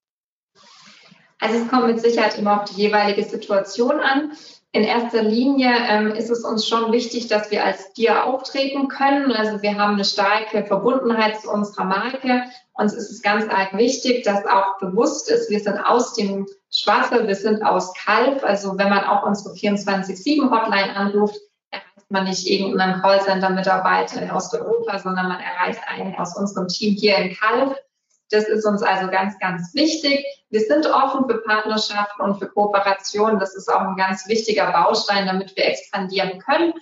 Also 1.38 1.56
es 1.56 1.68
kommt 1.68 1.86
mit 1.86 2.00
Sicherheit 2.00 2.38
immer 2.38 2.62
auf 2.62 2.70
die 2.70 2.82
jeweilige 2.82 3.24
Situation 3.24 4.00
an. 4.00 4.32
In 4.72 4.84
erster 4.84 5.22
Linie 5.22 5.72
ähm, 5.88 6.12
ist 6.12 6.30
es 6.30 6.44
uns 6.44 6.68
schon 6.68 6.92
wichtig, 6.92 7.26
dass 7.26 7.50
wir 7.50 7.64
als 7.64 7.92
Dir 7.94 8.24
auftreten 8.24 8.86
können. 8.86 9.32
Also 9.32 9.62
wir 9.62 9.76
haben 9.76 9.94
eine 9.94 10.04
starke 10.04 10.64
Verbundenheit 10.64 11.40
zu 11.40 11.50
unserer 11.50 11.84
Marke. 11.84 12.44
Uns 12.74 12.92
ist 12.92 13.10
es 13.10 13.20
ganz 13.20 13.48
arg 13.48 13.76
wichtig, 13.76 14.22
dass 14.22 14.46
auch 14.46 14.78
bewusst 14.78 15.28
ist, 15.28 15.50
wir 15.50 15.58
sind 15.58 15.78
aus 15.80 16.14
dem 16.14 16.46
Schwarzwald, 16.70 17.26
wir 17.26 17.34
sind 17.34 17.64
aus 17.64 17.92
Kalf. 17.94 18.44
Also 18.44 18.78
wenn 18.78 18.90
man 18.90 19.02
auch 19.02 19.26
unsere 19.26 19.56
24-7-Hotline 19.56 20.94
anruft, 20.94 21.40
erreicht 21.72 22.10
man 22.10 22.24
nicht 22.24 22.46
irgendeinen 22.46 23.00
Callcenter-Mitarbeiter 23.02 24.22
in 24.22 24.30
Osteuropa, 24.30 25.00
sondern 25.00 25.26
man 25.26 25.40
erreicht 25.40 25.80
einen 25.88 26.14
aus 26.14 26.36
unserem 26.36 26.68
Team 26.68 26.94
hier 26.94 27.16
in 27.16 27.34
Kalf. 27.34 27.76
Das 28.30 28.44
ist 28.44 28.64
uns 28.64 28.82
also 28.82 29.10
ganz, 29.10 29.38
ganz 29.38 29.74
wichtig. 29.74 30.24
Wir 30.50 30.60
sind 30.60 30.86
offen 30.86 31.28
für 31.28 31.38
Partnerschaften 31.38 32.22
und 32.22 32.38
für 32.38 32.48
Kooperationen. 32.48 33.38
Das 33.38 33.54
ist 33.54 33.68
auch 33.68 33.80
ein 33.80 33.96
ganz 33.96 34.28
wichtiger 34.28 34.70
Baustein, 34.72 35.26
damit 35.26 35.56
wir 35.56 35.66
expandieren 35.66 36.38
können. 36.40 36.72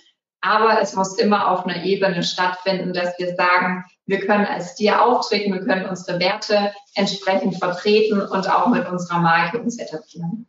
Aber 0.41 0.81
es 0.81 0.95
muss 0.95 1.17
immer 1.17 1.51
auf 1.51 1.65
einer 1.65 1.83
Ebene 1.83 2.23
stattfinden, 2.23 2.93
dass 2.93 3.17
wir 3.19 3.35
sagen, 3.35 3.83
wir 4.05 4.25
können 4.25 4.45
als 4.45 4.75
Dir 4.75 5.01
auftreten, 5.01 5.53
wir 5.53 5.65
können 5.65 5.85
unsere 5.85 6.19
Werte 6.19 6.73
entsprechend 6.95 7.57
vertreten 7.57 8.21
und 8.21 8.49
auch 8.49 8.67
mit 8.67 8.87
unserer 8.87 9.19
Marke 9.19 9.59
uns 9.59 9.77
etablieren. 9.77 10.48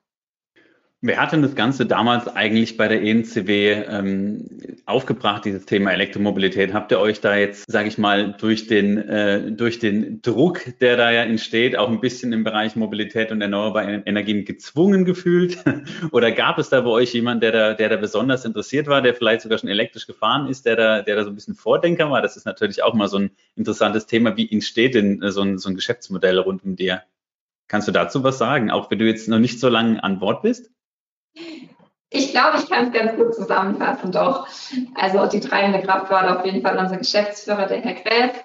Wer 1.02 1.16
hat 1.16 1.32
denn 1.32 1.40
das 1.40 1.54
Ganze 1.54 1.86
damals 1.86 2.28
eigentlich 2.28 2.76
bei 2.76 2.86
der 2.86 3.00
ENCW 3.00 3.72
ähm, 3.88 4.46
aufgebracht, 4.84 5.46
dieses 5.46 5.64
Thema 5.64 5.92
Elektromobilität? 5.92 6.74
Habt 6.74 6.92
ihr 6.92 7.00
euch 7.00 7.22
da 7.22 7.36
jetzt, 7.36 7.64
sage 7.72 7.88
ich 7.88 7.96
mal, 7.96 8.34
durch 8.38 8.66
den, 8.66 8.98
äh, 8.98 9.50
durch 9.50 9.78
den 9.78 10.20
Druck, 10.20 10.60
der 10.80 10.98
da 10.98 11.10
ja 11.10 11.22
entsteht, 11.22 11.74
auch 11.74 11.88
ein 11.88 12.02
bisschen 12.02 12.34
im 12.34 12.44
Bereich 12.44 12.76
Mobilität 12.76 13.32
und 13.32 13.40
erneuerbare 13.40 14.02
Energien 14.04 14.44
gezwungen 14.44 15.06
gefühlt? 15.06 15.56
Oder 16.12 16.32
gab 16.32 16.58
es 16.58 16.68
da 16.68 16.82
bei 16.82 16.90
euch 16.90 17.14
jemanden, 17.14 17.40
der 17.40 17.52
da, 17.52 17.72
der 17.72 17.88
da 17.88 17.96
besonders 17.96 18.44
interessiert 18.44 18.86
war, 18.86 19.00
der 19.00 19.14
vielleicht 19.14 19.40
sogar 19.40 19.56
schon 19.56 19.70
elektrisch 19.70 20.06
gefahren 20.06 20.48
ist, 20.48 20.66
der 20.66 20.76
da, 20.76 21.00
der 21.00 21.16
da 21.16 21.24
so 21.24 21.30
ein 21.30 21.34
bisschen 21.34 21.54
Vordenker 21.54 22.10
war? 22.10 22.20
Das 22.20 22.36
ist 22.36 22.44
natürlich 22.44 22.82
auch 22.82 22.92
mal 22.92 23.08
so 23.08 23.16
ein 23.16 23.30
interessantes 23.56 24.04
Thema. 24.04 24.36
Wie 24.36 24.52
entsteht 24.52 24.94
denn 24.94 25.22
so 25.30 25.40
ein, 25.40 25.56
so 25.56 25.70
ein 25.70 25.76
Geschäftsmodell 25.76 26.38
rund 26.40 26.62
um 26.62 26.76
dir? 26.76 27.04
Kannst 27.68 27.88
du 27.88 27.92
dazu 27.92 28.22
was 28.22 28.36
sagen, 28.36 28.70
auch 28.70 28.90
wenn 28.90 28.98
du 28.98 29.06
jetzt 29.06 29.28
noch 29.28 29.38
nicht 29.38 29.60
so 29.60 29.70
lange 29.70 30.04
an 30.04 30.18
Bord 30.18 30.42
bist? 30.42 30.70
Ich 32.10 32.32
glaube, 32.32 32.58
ich 32.58 32.68
kann 32.68 32.88
es 32.88 32.92
ganz 32.92 33.16
gut 33.16 33.34
zusammenfassen, 33.34 34.10
doch. 34.10 34.48
Also 34.96 35.26
die 35.26 35.40
treibende 35.40 35.80
Kraft 35.80 36.10
war 36.10 36.38
auf 36.38 36.44
jeden 36.44 36.62
Fall 36.62 36.76
unser 36.76 36.96
Geschäftsführer, 36.96 37.66
der 37.66 37.80
Herr 37.80 37.94
Gräf. 37.94 38.44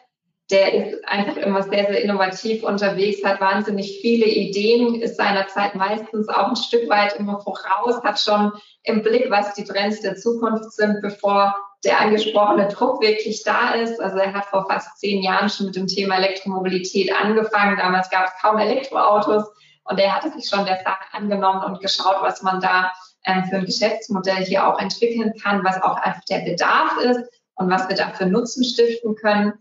Der 0.52 0.74
ist 0.74 1.08
einfach 1.08 1.38
immer 1.38 1.64
sehr, 1.64 1.88
sehr 1.88 2.04
innovativ 2.04 2.64
unterwegs, 2.64 3.24
hat 3.24 3.42
wahnsinnig 3.42 3.98
viele 4.02 4.28
Ideen, 4.28 5.02
ist 5.02 5.18
seinerzeit 5.18 5.74
meistens 5.74 6.30
auch 6.30 6.50
ein 6.50 6.56
Stück 6.56 6.88
weit 6.88 7.16
immer 7.16 7.40
voraus, 7.40 8.04
hat 8.04 8.20
schon 8.20 8.52
im 8.84 9.02
Blick, 9.02 9.32
was 9.32 9.56
die 9.56 9.64
Trends 9.64 10.02
der 10.02 10.16
Zukunft 10.16 10.72
sind, 10.74 11.02
bevor 11.02 11.56
der 11.84 12.00
angesprochene 12.00 12.68
Druck 12.68 13.02
wirklich 13.02 13.44
da 13.44 13.72
ist. 13.72 14.00
Also 14.00 14.18
er 14.18 14.34
hat 14.34 14.46
vor 14.46 14.68
fast 14.68 15.00
zehn 15.00 15.24
Jahren 15.24 15.50
schon 15.50 15.68
mit 15.68 15.76
dem 15.76 15.88
Thema 15.88 16.18
Elektromobilität 16.18 17.12
angefangen. 17.12 17.78
Damals 17.78 18.12
gab 18.12 18.28
es 18.28 18.42
kaum 18.42 18.60
Elektroautos. 18.60 19.46
Und 19.86 20.00
er 20.00 20.16
hatte 20.16 20.32
sich 20.32 20.50
schon 20.50 20.66
der 20.66 20.82
Sache 20.84 21.06
angenommen 21.14 21.64
und 21.64 21.80
geschaut, 21.80 22.18
was 22.22 22.42
man 22.42 22.60
da 22.60 22.92
ähm, 23.26 23.46
für 23.46 23.58
ein 23.58 23.66
Geschäftsmodell 23.66 24.44
hier 24.44 24.68
auch 24.68 24.80
entwickeln 24.80 25.34
kann, 25.42 25.64
was 25.64 25.82
auch 25.82 25.98
einfach 25.98 26.24
der 26.26 26.40
Bedarf 26.40 26.98
ist 26.98 27.22
und 27.56 27.70
was 27.70 27.88
wir 27.88 27.96
dafür 27.96 28.26
Nutzen 28.26 28.64
stiften 28.64 29.16
können. 29.16 29.54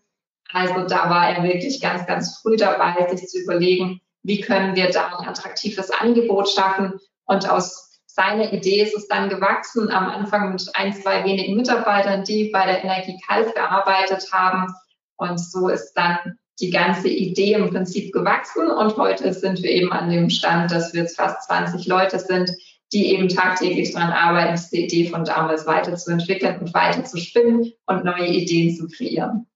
Also 0.53 0.87
da 0.87 1.11
war 1.11 1.31
er 1.31 1.43
wirklich 1.43 1.81
ganz, 1.81 2.07
ganz 2.07 2.39
früh 2.39 2.57
dabei, 2.57 3.07
sich 3.15 3.29
zu 3.29 3.39
überlegen, 3.39 4.01
wie 4.23 4.41
können 4.41 4.75
wir 4.75 4.91
da 4.91 5.19
ein 5.19 5.29
attraktives 5.29 5.91
Angebot 5.91 6.49
schaffen. 6.49 6.99
Und 7.27 7.49
aus 7.49 8.01
seiner 8.07 8.53
Idee 8.53 8.83
ist 8.83 8.97
es 8.97 9.09
dann 9.09 9.29
gewachsen, 9.29 9.91
am 9.91 10.07
Anfang 10.07 10.53
mit 10.53 10.71
ein, 10.75 10.93
zwei 10.95 11.25
wenigen 11.25 11.57
Mitarbeitern, 11.57 12.25
die 12.25 12.51
bei 12.51 12.65
der 12.65 12.85
Energie 12.85 13.21
Kalf 13.27 13.53
gearbeitet 13.55 14.33
haben. 14.33 14.73
Und 15.17 15.39
so 15.39 15.69
ist 15.69 15.93
dann 15.95 16.39
die 16.61 16.71
ganze 16.71 17.09
Idee 17.09 17.55
im 17.55 17.71
Prinzip 17.71 18.13
gewachsen 18.13 18.69
und 18.69 18.97
heute 18.97 19.33
sind 19.33 19.63
wir 19.63 19.71
eben 19.71 19.93
an 19.93 20.11
dem 20.11 20.31
Stand, 20.31 20.71
dass 20.71 20.95
wir 20.95 21.03
jetzt 21.03 21.17
fast 21.17 21.47
20 21.49 21.87
Leute 21.87 22.19
sind, 22.19 22.51
die 22.93 23.13
eben 23.13 23.29
tagtäglich 23.29 23.93
daran 23.93 24.13
arbeiten, 24.13 24.55
diese 24.55 24.77
Idee 24.77 25.09
von 25.09 25.25
damals 25.25 25.67
weiterzuentwickeln 25.67 26.61
und 26.61 26.75
weiter 26.75 27.05
zu 27.05 27.19
spinnen 27.19 27.73
und 27.87 28.05
neue 28.05 28.29
Ideen 28.29 28.75
zu 28.75 28.87
kreieren. 28.87 29.47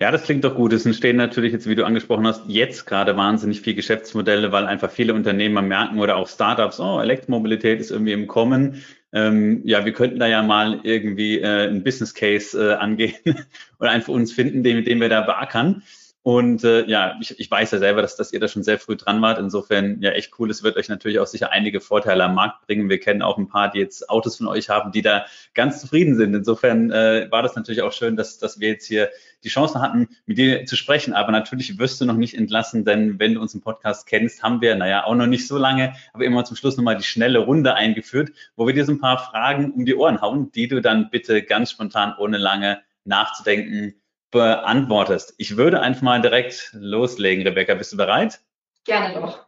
Ja, 0.00 0.12
das 0.12 0.22
klingt 0.22 0.44
doch 0.44 0.54
gut. 0.54 0.72
Es 0.72 0.86
entstehen 0.86 1.16
natürlich 1.16 1.52
jetzt, 1.52 1.68
wie 1.68 1.74
du 1.74 1.84
angesprochen 1.84 2.26
hast, 2.26 2.42
jetzt 2.46 2.86
gerade 2.86 3.16
wahnsinnig 3.16 3.62
viele 3.62 3.76
Geschäftsmodelle, 3.76 4.52
weil 4.52 4.64
einfach 4.66 4.90
viele 4.90 5.12
Unternehmer 5.12 5.60
merken 5.60 5.98
oder 5.98 6.16
auch 6.16 6.28
Startups, 6.28 6.78
oh, 6.78 7.00
Elektromobilität 7.00 7.80
ist 7.80 7.90
irgendwie 7.90 8.12
im 8.12 8.28
Kommen. 8.28 8.84
Ähm, 9.12 9.62
ja, 9.64 9.84
wir 9.84 9.92
könnten 9.92 10.18
da 10.18 10.26
ja 10.26 10.42
mal 10.42 10.80
irgendwie 10.82 11.40
äh, 11.40 11.68
einen 11.68 11.82
Business 11.82 12.14
Case 12.14 12.58
äh, 12.58 12.74
angehen 12.74 13.14
oder 13.80 13.90
einfach 13.90 14.12
uns 14.12 14.32
finden, 14.32 14.62
den, 14.62 14.84
den 14.84 15.00
wir 15.00 15.08
da 15.08 15.22
beackern. 15.22 15.82
Und 16.22 16.64
äh, 16.64 16.84
ja, 16.86 17.16
ich, 17.20 17.38
ich 17.38 17.50
weiß 17.50 17.70
ja 17.70 17.78
selber, 17.78 18.02
dass, 18.02 18.16
dass 18.16 18.32
ihr 18.32 18.40
da 18.40 18.48
schon 18.48 18.62
sehr 18.62 18.78
früh 18.78 18.96
dran 18.96 19.22
wart. 19.22 19.38
Insofern 19.38 20.02
ja 20.02 20.10
echt 20.10 20.38
cool. 20.38 20.50
Es 20.50 20.62
wird 20.62 20.76
euch 20.76 20.88
natürlich 20.88 21.20
auch 21.20 21.26
sicher 21.26 21.52
einige 21.52 21.80
Vorteile 21.80 22.24
am 22.24 22.34
Markt 22.34 22.66
bringen. 22.66 22.90
Wir 22.90 23.00
kennen 23.00 23.22
auch 23.22 23.38
ein 23.38 23.48
paar, 23.48 23.70
die 23.70 23.78
jetzt 23.78 24.10
Autos 24.10 24.36
von 24.36 24.48
euch 24.48 24.68
haben, 24.68 24.92
die 24.92 25.00
da 25.00 25.26
ganz 25.54 25.80
zufrieden 25.80 26.16
sind. 26.16 26.34
Insofern 26.34 26.90
äh, 26.90 27.28
war 27.30 27.42
das 27.42 27.56
natürlich 27.56 27.82
auch 27.82 27.92
schön, 27.92 28.16
dass, 28.16 28.38
dass 28.38 28.60
wir 28.60 28.68
jetzt 28.68 28.86
hier 28.86 29.08
die 29.44 29.48
Chance 29.48 29.80
hatten, 29.80 30.08
mit 30.26 30.38
dir 30.38 30.66
zu 30.66 30.76
sprechen. 30.76 31.14
Aber 31.14 31.32
natürlich 31.32 31.78
wirst 31.78 32.00
du 32.00 32.04
noch 32.04 32.16
nicht 32.16 32.36
entlassen, 32.36 32.84
denn 32.84 33.18
wenn 33.18 33.34
du 33.34 33.40
uns 33.40 33.54
im 33.54 33.60
Podcast 33.60 34.06
kennst, 34.06 34.42
haben 34.42 34.60
wir, 34.60 34.74
naja, 34.74 35.04
auch 35.04 35.14
noch 35.14 35.26
nicht 35.26 35.46
so 35.46 35.56
lange, 35.56 35.94
aber 36.12 36.24
immer 36.24 36.44
zum 36.44 36.56
Schluss 36.56 36.76
nochmal 36.76 36.96
die 36.96 37.04
schnelle 37.04 37.38
Runde 37.38 37.74
eingeführt, 37.74 38.32
wo 38.56 38.66
wir 38.66 38.74
dir 38.74 38.84
so 38.84 38.92
ein 38.92 39.00
paar 39.00 39.18
Fragen 39.18 39.70
um 39.70 39.86
die 39.86 39.94
Ohren 39.94 40.20
hauen, 40.20 40.50
die 40.52 40.68
du 40.68 40.82
dann 40.82 41.10
bitte 41.10 41.42
ganz 41.42 41.70
spontan, 41.70 42.14
ohne 42.18 42.38
lange 42.38 42.80
nachzudenken, 43.04 43.94
beantwortest. 44.30 45.34
Ich 45.38 45.56
würde 45.56 45.80
einfach 45.80 46.02
mal 46.02 46.20
direkt 46.20 46.70
loslegen. 46.72 47.46
Rebecca, 47.46 47.74
bist 47.74 47.92
du 47.92 47.96
bereit? 47.96 48.40
Gerne 48.84 49.14
doch. 49.14 49.46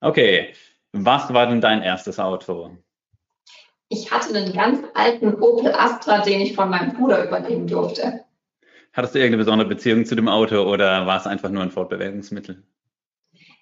Okay. 0.00 0.54
Was 0.92 1.32
war 1.32 1.46
denn 1.46 1.60
dein 1.60 1.82
erstes 1.82 2.18
Auto? 2.18 2.76
Ich 3.88 4.10
hatte 4.10 4.34
einen 4.34 4.52
ganz 4.52 4.84
alten 4.94 5.34
Opel 5.34 5.72
Astra, 5.72 6.22
den 6.22 6.40
ich 6.40 6.54
von 6.54 6.70
meinem 6.70 6.94
Bruder 6.94 7.24
übernehmen 7.24 7.66
durfte. 7.66 8.24
Hattest 8.92 9.14
du 9.14 9.18
irgendeine 9.18 9.44
besondere 9.44 9.68
Beziehung 9.68 10.04
zu 10.04 10.16
dem 10.16 10.28
Auto 10.28 10.62
oder 10.62 11.06
war 11.06 11.18
es 11.18 11.26
einfach 11.26 11.48
nur 11.48 11.62
ein 11.62 11.70
Fortbewegungsmittel? 11.70 12.62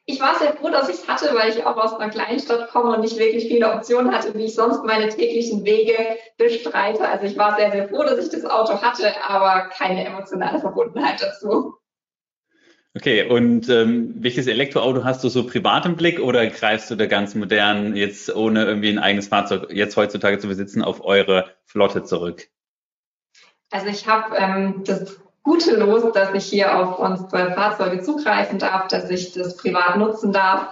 Ich 0.08 0.20
war 0.20 0.38
sehr 0.38 0.54
froh, 0.54 0.70
dass 0.70 0.88
ich 0.88 0.96
es 0.96 1.06
hatte, 1.06 1.34
weil 1.34 1.50
ich 1.50 1.66
auch 1.66 1.76
aus 1.76 1.92
einer 1.92 2.10
Kleinstadt 2.10 2.70
komme 2.70 2.94
und 2.94 3.02
nicht 3.02 3.18
wirklich 3.18 3.46
viele 3.46 3.70
Optionen 3.70 4.10
hatte, 4.10 4.34
wie 4.34 4.46
ich 4.46 4.54
sonst 4.54 4.82
meine 4.82 5.10
täglichen 5.10 5.66
Wege 5.66 5.94
bestreite. 6.38 7.06
Also 7.06 7.26
ich 7.26 7.36
war 7.36 7.56
sehr, 7.56 7.70
sehr 7.70 7.88
froh, 7.88 8.04
dass 8.04 8.18
ich 8.18 8.30
das 8.30 8.46
Auto 8.46 8.80
hatte, 8.80 9.12
aber 9.22 9.68
keine 9.68 10.06
emotionale 10.06 10.60
Verbundenheit 10.60 11.20
dazu. 11.20 11.74
Okay, 12.96 13.28
und 13.28 13.68
ähm, 13.68 14.14
welches 14.16 14.46
Elektroauto 14.46 15.04
hast 15.04 15.22
du 15.24 15.28
so 15.28 15.46
privat 15.46 15.84
im 15.84 15.96
Blick 15.96 16.20
oder 16.20 16.46
greifst 16.46 16.90
du 16.90 16.96
da 16.96 17.04
ganz 17.04 17.34
modern, 17.34 17.94
jetzt 17.94 18.34
ohne 18.34 18.64
irgendwie 18.64 18.88
ein 18.88 18.98
eigenes 18.98 19.28
Fahrzeug 19.28 19.70
jetzt 19.70 19.98
heutzutage 19.98 20.38
zu 20.38 20.48
besitzen, 20.48 20.80
auf 20.80 21.04
eure 21.04 21.50
Flotte 21.66 22.02
zurück? 22.02 22.48
Also 23.70 23.88
ich 23.88 24.08
habe 24.08 24.34
ähm, 24.36 24.84
das 24.86 25.20
gute 25.48 25.76
Los, 25.76 26.12
dass 26.12 26.34
ich 26.34 26.44
hier 26.44 26.78
auf 26.78 26.98
unsere 26.98 27.52
Fahrzeuge 27.52 28.02
zugreifen 28.02 28.58
darf, 28.58 28.88
dass 28.88 29.08
ich 29.08 29.32
das 29.32 29.56
privat 29.56 29.96
nutzen 29.96 30.30
darf. 30.30 30.68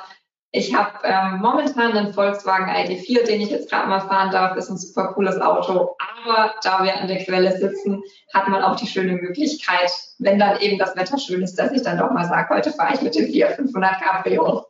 Ich 0.52 0.74
habe 0.74 0.90
ähm, 1.04 1.40
momentan 1.40 1.92
einen 1.92 2.12
Volkswagen 2.12 2.68
ID4, 2.68 3.26
den 3.26 3.40
ich 3.40 3.50
jetzt 3.50 3.70
gerade 3.70 3.88
mal 3.88 4.00
fahren 4.00 4.30
darf. 4.30 4.54
Ist 4.56 4.68
ein 4.68 4.76
super 4.76 5.14
cooles 5.14 5.40
Auto. 5.40 5.96
Aber 5.98 6.54
da 6.62 6.84
wir 6.84 6.94
an 6.94 7.08
der 7.08 7.24
Quelle 7.24 7.56
sitzen, 7.56 8.02
hat 8.34 8.48
man 8.48 8.62
auch 8.62 8.76
die 8.76 8.86
schöne 8.86 9.12
Möglichkeit, 9.14 9.90
wenn 10.18 10.38
dann 10.38 10.60
eben 10.60 10.78
das 10.78 10.94
Wetter 10.94 11.18
schön 11.18 11.42
ist, 11.42 11.58
dass 11.58 11.72
ich 11.72 11.82
dann 11.82 11.98
doch 11.98 12.10
mal 12.10 12.26
sage, 12.26 12.54
heute 12.54 12.70
fahre 12.70 12.94
ich 12.94 13.02
mit 13.02 13.14
dem 13.14 13.26
4500 13.26 14.00
Cabrio. 14.00 14.66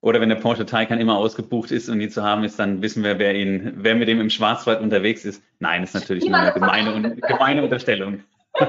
Oder 0.00 0.20
wenn 0.20 0.28
der 0.28 0.36
Porsche 0.36 0.66
Taycan 0.66 1.00
immer 1.00 1.16
ausgebucht 1.16 1.70
ist 1.70 1.88
und 1.88 1.98
nie 1.98 2.08
zu 2.08 2.22
haben 2.22 2.44
ist, 2.44 2.58
dann 2.58 2.82
wissen 2.82 3.04
wir, 3.04 3.18
wer 3.18 3.34
ihn, 3.34 3.74
wer 3.76 3.94
mit 3.94 4.08
dem 4.08 4.20
im 4.20 4.28
Schwarzwald 4.28 4.80
unterwegs 4.80 5.24
ist. 5.24 5.42
Nein, 5.60 5.82
ist 5.84 5.94
natürlich 5.94 6.28
nur 6.28 6.38
eine 6.38 6.52
gemeine, 6.52 7.16
gemeine 7.16 7.62
Unterstellung. 7.62 8.20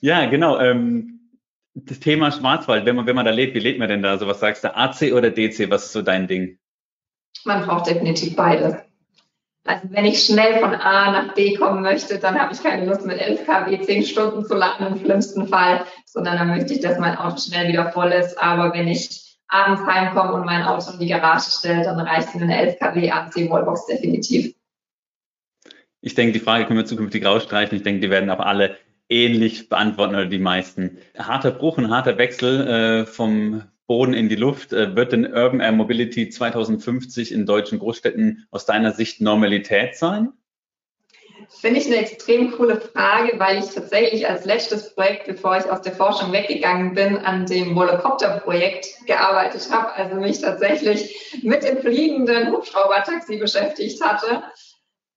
ja, 0.00 0.26
genau. 0.26 0.58
Ähm, 0.58 1.12
das 1.74 2.00
Thema 2.00 2.30
Schwarzwald, 2.30 2.84
wenn 2.84 2.96
man, 2.96 3.06
wenn 3.06 3.16
man 3.16 3.24
da 3.24 3.30
lebt, 3.30 3.54
wie 3.54 3.60
lebt 3.60 3.78
man 3.78 3.88
denn 3.88 4.02
da? 4.02 4.18
So, 4.18 4.26
was 4.26 4.40
sagst 4.40 4.64
du, 4.64 4.76
AC 4.76 5.12
oder 5.12 5.30
DC? 5.30 5.70
Was 5.70 5.86
ist 5.86 5.92
so 5.92 6.02
dein 6.02 6.26
Ding? 6.26 6.58
Man 7.44 7.64
braucht 7.64 7.88
definitiv 7.88 8.36
beides. 8.36 8.74
Also 9.64 9.88
wenn 9.90 10.04
ich 10.04 10.24
schnell 10.24 10.58
von 10.58 10.74
A 10.74 11.12
nach 11.12 11.34
B 11.34 11.54
kommen 11.54 11.82
möchte, 11.82 12.18
dann 12.18 12.38
habe 12.38 12.52
ich 12.52 12.62
keine 12.62 12.84
Lust 12.84 13.06
mit 13.06 13.18
11 13.18 13.46
kW 13.46 13.80
10 13.80 14.04
Stunden 14.04 14.44
zu 14.44 14.54
laden 14.54 14.88
im 14.88 14.98
schlimmsten 14.98 15.46
Fall, 15.46 15.84
sondern 16.04 16.36
dann 16.36 16.48
möchte 16.48 16.74
ich, 16.74 16.80
dass 16.80 16.98
mein 16.98 17.16
Auto 17.16 17.36
schnell 17.38 17.68
wieder 17.68 17.92
voll 17.92 18.10
ist. 18.10 18.40
Aber 18.42 18.74
wenn 18.74 18.88
ich 18.88 19.38
abends 19.46 19.82
heimkomme 19.86 20.32
und 20.32 20.46
mein 20.46 20.64
Auto 20.64 20.90
in 20.92 20.98
die 20.98 21.06
Garage 21.06 21.50
stelle, 21.50 21.84
dann 21.84 22.00
reicht 22.00 22.34
mir 22.34 22.42
eine 22.42 22.58
11 22.58 22.78
kW 22.80 23.10
AC 23.10 23.50
Wallbox 23.50 23.86
definitiv. 23.86 24.52
Ich 26.02 26.14
denke, 26.14 26.32
die 26.32 26.40
Frage 26.40 26.66
können 26.66 26.80
wir 26.80 26.84
zukünftig 26.84 27.24
rausstreichen. 27.24 27.76
Ich 27.76 27.84
denke, 27.84 28.00
die 28.00 28.10
werden 28.10 28.28
auch 28.28 28.40
alle 28.40 28.76
ähnlich 29.08 29.68
beantworten 29.68 30.14
oder 30.14 30.26
die 30.26 30.38
meisten. 30.38 30.98
Harter 31.16 31.52
Bruch, 31.52 31.78
ein 31.78 31.90
harter 31.90 32.18
Wechsel 32.18 32.66
äh, 32.66 33.06
vom 33.06 33.62
Boden 33.86 34.12
in 34.12 34.28
die 34.28 34.36
Luft. 34.36 34.72
Äh, 34.72 34.96
wird 34.96 35.12
denn 35.12 35.24
Urban 35.24 35.60
Air 35.60 35.72
Mobility 35.72 36.28
2050 36.28 37.30
in 37.30 37.46
deutschen 37.46 37.78
Großstädten 37.78 38.46
aus 38.50 38.66
deiner 38.66 38.90
Sicht 38.92 39.20
Normalität 39.20 39.96
sein? 39.96 40.32
Finde 41.60 41.78
ich 41.80 41.86
eine 41.86 41.96
extrem 41.96 42.50
coole 42.52 42.80
Frage, 42.80 43.38
weil 43.38 43.58
ich 43.58 43.66
tatsächlich 43.66 44.28
als 44.28 44.44
letztes 44.44 44.94
Projekt, 44.94 45.26
bevor 45.26 45.58
ich 45.58 45.70
aus 45.70 45.82
der 45.82 45.92
Forschung 45.92 46.32
weggegangen 46.32 46.94
bin, 46.94 47.18
an 47.18 47.46
dem 47.46 47.76
Volocopter-Projekt 47.76 49.06
gearbeitet 49.06 49.68
habe, 49.70 49.92
also 49.92 50.16
mich 50.16 50.40
tatsächlich 50.40 51.38
mit 51.42 51.62
dem 51.62 51.78
fliegenden 51.78 52.50
Hubschraubertaxi 52.50 53.36
beschäftigt 53.36 54.02
hatte. 54.02 54.42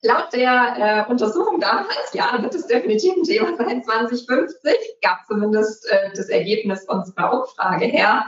Laut 0.01 0.33
der 0.33 1.05
äh, 1.07 1.11
Untersuchung 1.11 1.59
damals, 1.59 2.13
ja, 2.13 2.37
wird 2.41 2.53
es 2.53 2.67
definitiv 2.67 3.15
ein 3.15 3.23
Thema 3.23 3.57
sein, 3.57 3.83
2050, 3.83 4.73
gab 5.01 5.25
zumindest 5.27 5.89
äh, 5.89 6.11
das 6.15 6.29
Ergebnis 6.29 6.85
unserer 6.87 7.41
Umfrage 7.41 7.85
her. 7.85 8.25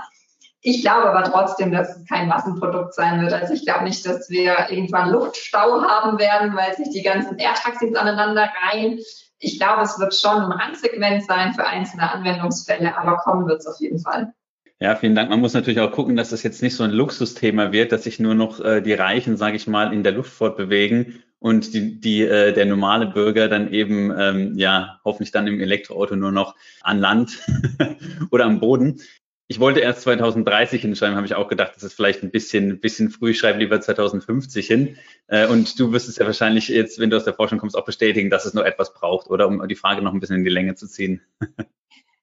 Ich 0.61 0.81
glaube 0.81 1.09
aber 1.09 1.23
trotzdem, 1.23 1.71
dass 1.71 1.95
es 1.95 2.05
kein 2.07 2.27
Massenprodukt 2.27 2.93
sein 2.93 3.21
wird. 3.21 3.31
Also 3.31 3.53
ich 3.53 3.63
glaube 3.63 3.83
nicht, 3.83 4.05
dass 4.05 4.29
wir 4.29 4.67
irgendwann 4.69 5.11
Luftstau 5.11 5.83
haben 5.83 6.17
werden, 6.17 6.55
weil 6.55 6.75
sich 6.75 6.89
die 6.89 7.03
ganzen 7.03 7.37
Airtaxis 7.37 7.95
aneinander 7.95 8.49
reihen. 8.65 8.99
Ich 9.39 9.59
glaube, 9.59 9.83
es 9.83 9.99
wird 9.99 10.15
schon 10.15 10.41
ein 10.41 10.51
Randsegment 10.51 11.23
sein 11.25 11.53
für 11.53 11.65
einzelne 11.65 12.11
Anwendungsfälle, 12.11 12.97
aber 12.97 13.17
kommen 13.17 13.47
wird 13.47 13.59
es 13.61 13.67
auf 13.67 13.79
jeden 13.79 13.99
Fall. 13.99 14.33
Ja, 14.79 14.95
vielen 14.95 15.15
Dank. 15.15 15.29
Man 15.29 15.41
muss 15.41 15.53
natürlich 15.53 15.79
auch 15.79 15.91
gucken, 15.91 16.15
dass 16.15 16.31
das 16.31 16.43
jetzt 16.43 16.61
nicht 16.61 16.75
so 16.75 16.83
ein 16.83 16.91
Luxusthema 16.91 17.71
wird, 17.71 17.91
dass 17.91 18.03
sich 18.03 18.19
nur 18.19 18.35
noch 18.35 18.59
äh, 18.59 18.81
die 18.81 18.93
Reichen, 18.93 19.37
sage 19.37 19.55
ich 19.55 19.67
mal, 19.67 19.93
in 19.93 20.03
der 20.03 20.11
Luft 20.11 20.31
fortbewegen 20.31 21.23
und 21.39 21.73
die, 21.73 21.99
die, 21.99 22.23
äh, 22.23 22.53
der 22.53 22.65
normale 22.65 23.07
Bürger 23.07 23.47
dann 23.47 23.71
eben, 23.71 24.13
ähm, 24.17 24.57
ja, 24.57 24.99
hoffentlich 25.05 25.31
dann 25.31 25.47
im 25.47 25.59
Elektroauto 25.59 26.15
nur 26.15 26.31
noch 26.31 26.55
an 26.81 26.99
Land 26.99 27.43
oder 28.31 28.45
am 28.45 28.59
Boden. 28.59 29.01
Ich 29.49 29.61
wollte 29.61 29.79
erst 29.79 30.01
2030 30.01 30.81
hinschreiben, 30.81 31.15
habe 31.15 31.25
ich 31.25 31.35
auch 31.35 31.47
gedacht, 31.47 31.71
das 31.75 31.83
ist 31.83 31.93
vielleicht 31.93 32.21
ein 32.21 32.31
bisschen, 32.31 32.81
bisschen 32.81 33.09
früh, 33.09 33.31
ich 33.31 33.39
schreibe 33.39 33.59
lieber 33.59 33.79
2050 33.79 34.67
hin. 34.67 34.97
Äh, 35.27 35.47
und 35.47 35.79
du 35.79 35.93
wirst 35.93 36.09
es 36.09 36.17
ja 36.17 36.25
wahrscheinlich 36.25 36.67
jetzt, 36.67 36.99
wenn 36.99 37.09
du 37.09 37.17
aus 37.17 37.23
der 37.23 37.33
Forschung 37.33 37.59
kommst, 37.59 37.77
auch 37.77 37.85
bestätigen, 37.85 38.29
dass 38.29 38.45
es 38.45 38.53
noch 38.53 38.63
etwas 38.63 38.93
braucht, 38.93 39.29
oder 39.29 39.47
um 39.47 39.65
die 39.67 39.75
Frage 39.75 40.01
noch 40.01 40.13
ein 40.13 40.19
bisschen 40.19 40.37
in 40.37 40.43
die 40.43 40.49
Länge 40.49 40.75
zu 40.75 40.87
ziehen. 40.87 41.21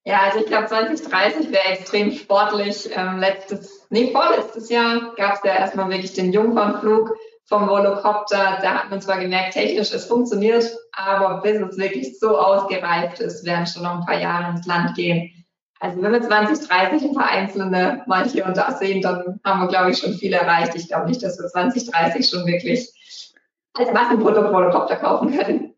Ja, 0.07 0.20
also 0.24 0.40
ich 0.40 0.46
glaube 0.46 0.66
2030 0.66 1.50
wäre 1.50 1.64
extrem 1.64 2.12
sportlich. 2.12 2.90
Ähm, 2.94 3.20
letztes, 3.20 3.87
nee, 3.88 4.12
vorletztes 4.12 4.68
Jahr 4.68 5.14
gab 5.16 5.37
es 5.37 5.40
ja 5.44 5.55
erstmal 5.55 5.88
wirklich 5.88 6.12
den 6.12 6.31
Jungfernflug 6.31 7.16
vom 7.46 7.68
Volocopter. 7.68 8.59
Da 8.62 8.74
hat 8.74 8.90
man 8.90 9.00
zwar 9.00 9.18
gemerkt, 9.18 9.54
technisch 9.54 9.92
es 9.92 10.07
funktioniert, 10.07 10.70
aber 10.92 11.40
bis 11.42 11.61
es 11.61 11.78
wirklich 11.78 12.18
so 12.18 12.38
ausgereift 12.38 13.20
ist, 13.20 13.44
werden 13.44 13.66
schon 13.66 13.83
noch 13.83 14.00
ein 14.00 14.07
paar 14.07 14.20
Jahre 14.20 14.50
ins 14.50 14.66
Land 14.66 14.94
gehen. 14.94 15.30
Also 15.80 16.00
wenn 16.00 16.12
wir 16.12 16.22
2030 16.22 17.11
ein 17.11 17.14
paar 17.14 17.28
einzelne 17.28 18.02
mal 18.07 18.26
hier 18.26 18.46
und 18.46 18.57
da 18.57 18.72
sehen, 18.72 19.02
dann 19.02 19.40
haben 19.44 19.61
wir, 19.61 19.68
glaube 19.68 19.90
ich, 19.90 19.98
schon 19.98 20.14
viel 20.14 20.33
erreicht. 20.33 20.74
Ich 20.74 20.88
glaube 20.88 21.09
nicht, 21.09 21.22
dass 21.22 21.38
wir 21.38 21.46
2030 21.46 22.26
schon 22.26 22.46
wirklich 22.46 22.90
als 23.74 23.92
Massenprodukt 23.92 24.52
Volocopter 24.52 24.96
kaufen 24.96 25.37
können. 25.37 25.74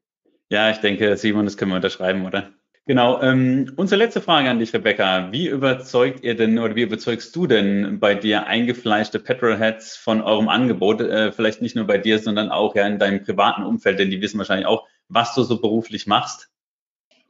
Ja, 0.48 0.70
ich 0.70 0.78
denke, 0.78 1.16
Simon, 1.16 1.44
das 1.44 1.56
können 1.56 1.72
wir 1.72 1.76
unterschreiben, 1.76 2.24
oder? 2.24 2.50
Genau. 2.88 3.20
Ähm, 3.20 3.72
unsere 3.76 3.98
letzte 3.98 4.20
Frage 4.20 4.48
an 4.48 4.60
dich, 4.60 4.72
Rebecca. 4.72 5.32
Wie 5.32 5.48
überzeugt 5.48 6.22
ihr 6.22 6.36
denn 6.36 6.56
oder 6.60 6.76
wie 6.76 6.82
überzeugst 6.82 7.34
du 7.34 7.48
denn 7.48 7.98
bei 7.98 8.14
dir 8.14 8.46
eingefleischte 8.46 9.18
Petrolheads 9.18 9.96
von 9.96 10.22
eurem 10.22 10.48
Angebot? 10.48 11.00
Äh, 11.00 11.32
vielleicht 11.32 11.62
nicht 11.62 11.74
nur 11.74 11.86
bei 11.86 11.98
dir, 11.98 12.20
sondern 12.20 12.50
auch 12.50 12.76
ja 12.76 12.86
in 12.86 13.00
deinem 13.00 13.24
privaten 13.24 13.64
Umfeld, 13.64 13.98
denn 13.98 14.10
die 14.10 14.20
wissen 14.20 14.38
wahrscheinlich 14.38 14.68
auch, 14.68 14.86
was 15.08 15.34
du 15.34 15.42
so 15.42 15.60
beruflich 15.60 16.06
machst. 16.06 16.48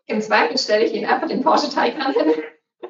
Im 0.04 0.20
Zweifel 0.20 0.58
stelle 0.58 0.84
ich 0.84 0.92
ihnen 0.92 1.06
einfach 1.06 1.26
den 1.26 1.42
Porsche 1.42 1.70
Taycan 1.70 2.12
hin. 2.12 2.34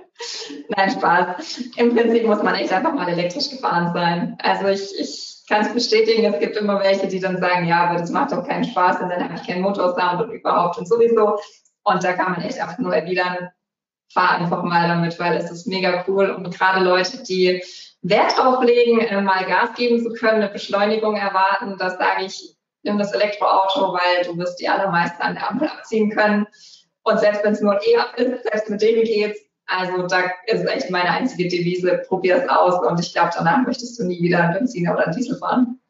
Nein, 0.69 0.91
Spaß. 0.91 1.61
Im 1.77 1.95
Prinzip 1.95 2.27
muss 2.27 2.43
man 2.43 2.57
echt 2.57 2.73
einfach 2.73 2.95
mal 2.95 3.09
elektrisch 3.09 3.49
gefahren 3.49 3.93
sein. 3.95 4.37
Also 4.43 4.67
ich, 4.67 4.99
ich 4.99 5.45
kann 5.49 5.65
es 5.65 5.73
bestätigen, 5.73 6.25
es 6.25 6.41
gibt 6.41 6.57
immer 6.57 6.81
welche, 6.81 7.07
die 7.07 7.21
dann 7.21 7.39
sagen, 7.39 7.69
ja, 7.69 7.85
aber 7.87 8.01
das 8.01 8.11
macht 8.11 8.33
doch 8.33 8.45
keinen 8.45 8.65
Spaß 8.65 9.01
und 9.03 9.09
dann 9.11 9.23
habe 9.23 9.35
ich 9.37 9.47
keinen 9.47 9.63
Motorsound 9.63 10.23
und 10.23 10.33
überhaupt 10.33 10.79
und 10.79 10.89
sowieso. 10.89 11.39
Und 11.87 12.03
da 12.03 12.15
kann 12.15 12.33
man 12.33 12.43
echt 12.43 12.61
einfach 12.61 12.79
nur 12.79 12.95
erwidern, 12.95 13.49
fahr 14.13 14.33
einfach 14.33 14.65
mal 14.65 14.89
damit, 14.89 15.21
weil 15.21 15.37
es 15.37 15.53
ist 15.53 15.69
mega 15.69 16.05
cool. 16.09 16.31
Und 16.31 16.53
gerade 16.53 16.85
Leute, 16.85 17.23
die 17.23 17.63
Wert 18.03 18.37
drauf 18.37 18.63
legen, 18.65 19.01
äh, 19.01 19.21
mal 19.21 19.45
Gas 19.47 19.75
geben 19.77 20.03
zu 20.03 20.13
können, 20.13 20.43
eine 20.43 20.49
Beschleunigung 20.49 21.15
erwarten, 21.15 21.77
das 21.79 21.97
sage 21.97 22.25
ich, 22.25 22.57
nimm 22.83 22.99
das 22.99 23.13
Elektroauto, 23.13 23.93
weil 23.93 24.25
du 24.25 24.37
wirst 24.37 24.61
die 24.61 24.69
allermeisten 24.69 25.23
an 25.23 25.35
der 25.35 25.49
Ampel 25.49 25.69
abziehen 25.69 26.11
können. 26.11 26.49
Und 27.05 27.21
selbst 27.21 27.45
wenn 27.45 27.53
es 27.53 27.61
nur 27.61 27.75
ein 27.75 27.81
E-Up 27.87 28.19
ist, 28.19 28.43
selbst 28.43 28.69
mit 28.69 28.83
denen 28.83 29.05
geht's. 29.05 29.39
Also 29.67 30.09
da 30.09 30.25
ist 30.47 30.67
echt 30.67 30.91
meine 30.91 31.11
einzige 31.11 31.49
Devise, 31.49 32.03
probier 32.09 32.43
es 32.43 32.49
aus 32.49 32.85
und 32.85 32.99
ich 32.99 33.13
glaube, 33.13 33.31
danach 33.37 33.65
möchtest 33.65 33.99
du 33.99 34.05
nie 34.05 34.21
wieder 34.21 34.43
einen 34.43 34.55
Benziner 34.55 34.95
oder 34.95 35.07
einen 35.07 35.17
Diesel 35.17 35.39
fahren. 35.39 35.81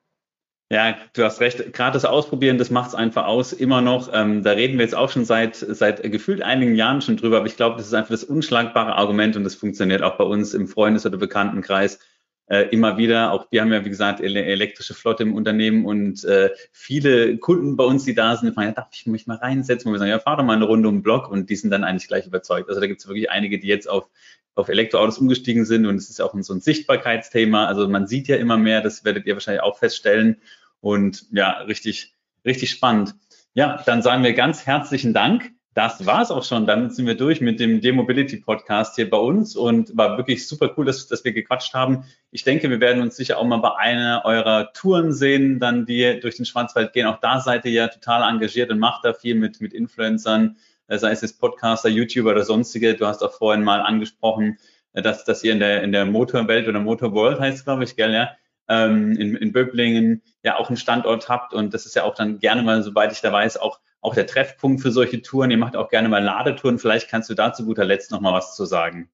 Ja, 0.68 0.96
du 1.12 1.22
hast 1.22 1.40
recht. 1.40 1.72
Gerade 1.72 1.92
das 1.92 2.04
Ausprobieren, 2.04 2.58
das 2.58 2.70
macht 2.70 2.88
es 2.88 2.94
einfach 2.96 3.26
aus, 3.26 3.52
immer 3.52 3.80
noch. 3.82 4.10
Ähm, 4.12 4.42
da 4.42 4.50
reden 4.50 4.78
wir 4.78 4.84
jetzt 4.84 4.96
auch 4.96 5.10
schon 5.10 5.24
seit, 5.24 5.54
seit 5.54 6.02
gefühlt 6.10 6.42
einigen 6.42 6.74
Jahren 6.74 7.00
schon 7.00 7.16
drüber, 7.16 7.36
aber 7.36 7.46
ich 7.46 7.56
glaube, 7.56 7.76
das 7.76 7.86
ist 7.86 7.94
einfach 7.94 8.10
das 8.10 8.24
unschlagbare 8.24 8.96
Argument 8.96 9.36
und 9.36 9.44
das 9.44 9.54
funktioniert 9.54 10.02
auch 10.02 10.18
bei 10.18 10.24
uns 10.24 10.54
im 10.54 10.66
Freundes- 10.66 11.06
oder 11.06 11.18
Bekanntenkreis 11.18 12.00
äh, 12.48 12.62
immer 12.70 12.96
wieder. 12.98 13.32
Auch 13.32 13.46
wir 13.50 13.60
haben 13.60 13.72
ja, 13.72 13.84
wie 13.84 13.90
gesagt, 13.90 14.20
ele 14.20 14.44
elektrische 14.44 14.94
Flotte 14.94 15.22
im 15.22 15.34
Unternehmen 15.34 15.84
und 15.84 16.24
äh, 16.24 16.50
viele 16.72 17.38
Kunden 17.38 17.76
bei 17.76 17.84
uns, 17.84 18.04
die 18.04 18.14
da 18.14 18.36
sind, 18.36 18.52
fragen, 18.54 18.68
ja, 18.68 18.74
darf 18.74 18.88
ich 18.92 19.06
mich 19.06 19.28
mal 19.28 19.36
reinsetzen? 19.36 19.88
Und 19.88 19.94
wir 19.94 19.98
sagen, 20.00 20.10
ja, 20.10 20.18
fahr 20.18 20.36
doch 20.36 20.44
mal 20.44 20.56
eine 20.56 20.64
Runde 20.64 20.88
um 20.88 20.96
den 20.96 21.02
Block 21.02 21.30
und 21.30 21.48
die 21.48 21.56
sind 21.56 21.70
dann 21.70 21.84
eigentlich 21.84 22.08
gleich 22.08 22.26
überzeugt. 22.26 22.68
Also 22.68 22.80
da 22.80 22.88
gibt 22.88 23.00
es 23.00 23.06
wirklich 23.06 23.30
einige, 23.30 23.60
die 23.60 23.68
jetzt 23.68 23.88
auf 23.88 24.08
auf 24.56 24.68
Elektroautos 24.68 25.18
umgestiegen 25.18 25.64
sind 25.64 25.86
und 25.86 25.96
es 25.96 26.10
ist 26.10 26.20
auch 26.20 26.34
so 26.40 26.52
ein 26.52 26.60
Sichtbarkeitsthema. 26.60 27.66
Also 27.66 27.86
man 27.88 28.06
sieht 28.06 28.26
ja 28.26 28.36
immer 28.36 28.56
mehr, 28.56 28.80
das 28.80 29.04
werdet 29.04 29.26
ihr 29.26 29.34
wahrscheinlich 29.34 29.62
auch 29.62 29.78
feststellen. 29.78 30.38
Und 30.80 31.26
ja, 31.30 31.58
richtig, 31.60 32.14
richtig 32.44 32.70
spannend. 32.70 33.14
Ja, 33.52 33.82
dann 33.86 34.02
sagen 34.02 34.24
wir 34.24 34.32
ganz 34.32 34.66
herzlichen 34.66 35.12
Dank. 35.12 35.52
Das 35.74 36.06
war's 36.06 36.30
auch 36.30 36.42
schon. 36.42 36.66
Damit 36.66 36.94
sind 36.94 37.06
wir 37.06 37.18
durch 37.18 37.42
mit 37.42 37.60
dem 37.60 37.82
D-Mobility 37.82 38.38
Podcast 38.38 38.96
hier 38.96 39.10
bei 39.10 39.18
uns 39.18 39.56
und 39.56 39.94
war 39.94 40.16
wirklich 40.16 40.48
super 40.48 40.72
cool, 40.74 40.86
dass, 40.86 41.06
dass 41.06 41.22
wir 41.22 41.32
gequatscht 41.32 41.74
haben. 41.74 42.04
Ich 42.30 42.44
denke, 42.44 42.70
wir 42.70 42.80
werden 42.80 43.02
uns 43.02 43.14
sicher 43.14 43.36
auch 43.36 43.44
mal 43.44 43.58
bei 43.58 43.76
einer 43.76 44.22
eurer 44.24 44.72
Touren 44.72 45.12
sehen, 45.12 45.60
dann 45.60 45.84
die 45.84 46.18
durch 46.18 46.36
den 46.36 46.46
Schwarzwald 46.46 46.94
gehen. 46.94 47.06
Auch 47.06 47.20
da 47.20 47.40
seid 47.40 47.66
ihr 47.66 47.72
ja 47.72 47.88
total 47.88 48.26
engagiert 48.26 48.70
und 48.70 48.78
macht 48.78 49.04
da 49.04 49.12
viel 49.12 49.34
mit, 49.34 49.60
mit 49.60 49.74
Influencern 49.74 50.56
sei 50.88 51.10
es 51.10 51.22
jetzt 51.22 51.40
Podcaster, 51.40 51.88
YouTuber 51.88 52.30
oder 52.30 52.44
sonstige. 52.44 52.94
Du 52.94 53.06
hast 53.06 53.22
auch 53.22 53.32
vorhin 53.32 53.64
mal 53.64 53.80
angesprochen, 53.80 54.58
äh, 54.92 55.02
dass, 55.02 55.24
dass 55.24 55.42
ihr 55.44 55.52
in 55.52 55.60
der, 55.60 55.82
in 55.82 55.92
der 55.92 56.04
Motorwelt 56.06 56.68
oder 56.68 56.80
Motorworld 56.80 57.40
heißt, 57.40 57.64
glaube 57.64 57.84
ich, 57.84 57.96
gell, 57.96 58.12
ja, 58.12 58.30
ähm, 58.68 59.12
in, 59.16 59.36
in 59.36 59.52
Böblingen 59.52 60.22
ja 60.42 60.56
auch 60.56 60.68
einen 60.68 60.76
Standort 60.76 61.28
habt 61.28 61.54
und 61.54 61.72
das 61.72 61.86
ist 61.86 61.94
ja 61.94 62.04
auch 62.04 62.14
dann 62.14 62.38
gerne 62.38 62.62
mal, 62.62 62.82
soweit 62.82 63.12
ich 63.12 63.20
da 63.20 63.32
weiß, 63.32 63.58
auch, 63.58 63.80
auch 64.00 64.14
der 64.14 64.26
Treffpunkt 64.26 64.82
für 64.82 64.90
solche 64.90 65.22
Touren. 65.22 65.50
Ihr 65.50 65.58
macht 65.58 65.76
auch 65.76 65.88
gerne 65.88 66.08
mal 66.08 66.22
Ladetouren. 66.22 66.78
Vielleicht 66.78 67.08
kannst 67.08 67.30
du 67.30 67.34
da 67.34 67.52
zu 67.52 67.64
guter 67.64 67.84
Letzt 67.84 68.10
noch 68.10 68.20
mal 68.20 68.32
was 68.32 68.56
zu 68.56 68.64
sagen. 68.64 69.08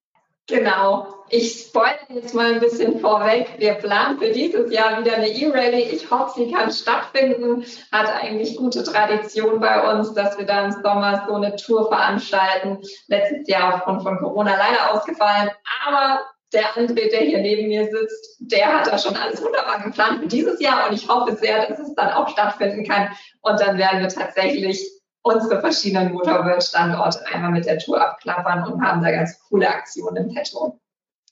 Genau. 0.49 1.07
Ich 1.29 1.67
spoilere 1.67 1.97
jetzt 2.11 2.35
mal 2.35 2.53
ein 2.53 2.61
bisschen 2.61 3.01
vorweg. 3.01 3.55
Wir 3.59 3.75
planen 3.75 4.19
für 4.19 4.31
dieses 4.31 4.71
Jahr 4.71 5.01
wieder 5.01 5.15
eine 5.15 5.29
E-Rally. 5.29 5.83
Ich 5.83 6.11
hoffe, 6.11 6.41
sie 6.41 6.53
kann 6.53 6.71
stattfinden. 6.71 7.65
Hat 7.91 8.13
eigentlich 8.13 8.57
gute 8.57 8.83
Tradition 8.83 9.61
bei 9.61 9.91
uns, 9.91 10.13
dass 10.15 10.37
wir 10.37 10.45
da 10.45 10.67
im 10.67 10.73
Sommer 10.73 11.25
so 11.27 11.35
eine 11.35 11.57
Tour 11.57 11.89
veranstalten. 11.89 12.79
Letztes 13.07 13.49
Jahr 13.49 13.77
aufgrund 13.77 14.03
von 14.03 14.19
Corona 14.19 14.57
leider 14.57 14.93
ausgefallen. 14.93 15.51
Aber 15.87 16.21
der 16.53 16.75
André, 16.75 17.11
der 17.11 17.21
hier 17.21 17.39
neben 17.39 17.69
mir 17.69 17.89
sitzt, 17.91 18.37
der 18.41 18.75
hat 18.75 18.87
da 18.87 18.99
schon 18.99 19.17
alles 19.17 19.43
wunderbar 19.43 19.83
geplant 19.83 20.21
für 20.21 20.29
dieses 20.29 20.61
Jahr 20.61 20.89
und 20.89 20.95
ich 20.95 21.09
hoffe 21.09 21.35
sehr, 21.37 21.67
dass 21.67 21.79
es 21.79 21.95
dann 21.95 22.11
auch 22.11 22.29
stattfinden 22.29 22.87
kann. 22.87 23.09
Und 23.41 23.59
dann 23.61 23.79
werden 23.79 24.01
wir 24.01 24.09
tatsächlich 24.09 24.87
unsere 25.23 25.61
verschiedenen 25.61 26.13
Motorworld-Standorte 26.13 27.27
einmal 27.33 27.53
mit 27.53 27.67
der 27.67 27.79
Tour 27.79 28.01
abklappern 28.01 28.65
und 28.65 28.83
haben 28.83 29.03
da 29.03 29.11
ganz 29.11 29.41
coole 29.49 29.69
Aktionen 29.69 30.29
im 30.29 30.35
Petro. 30.35 30.79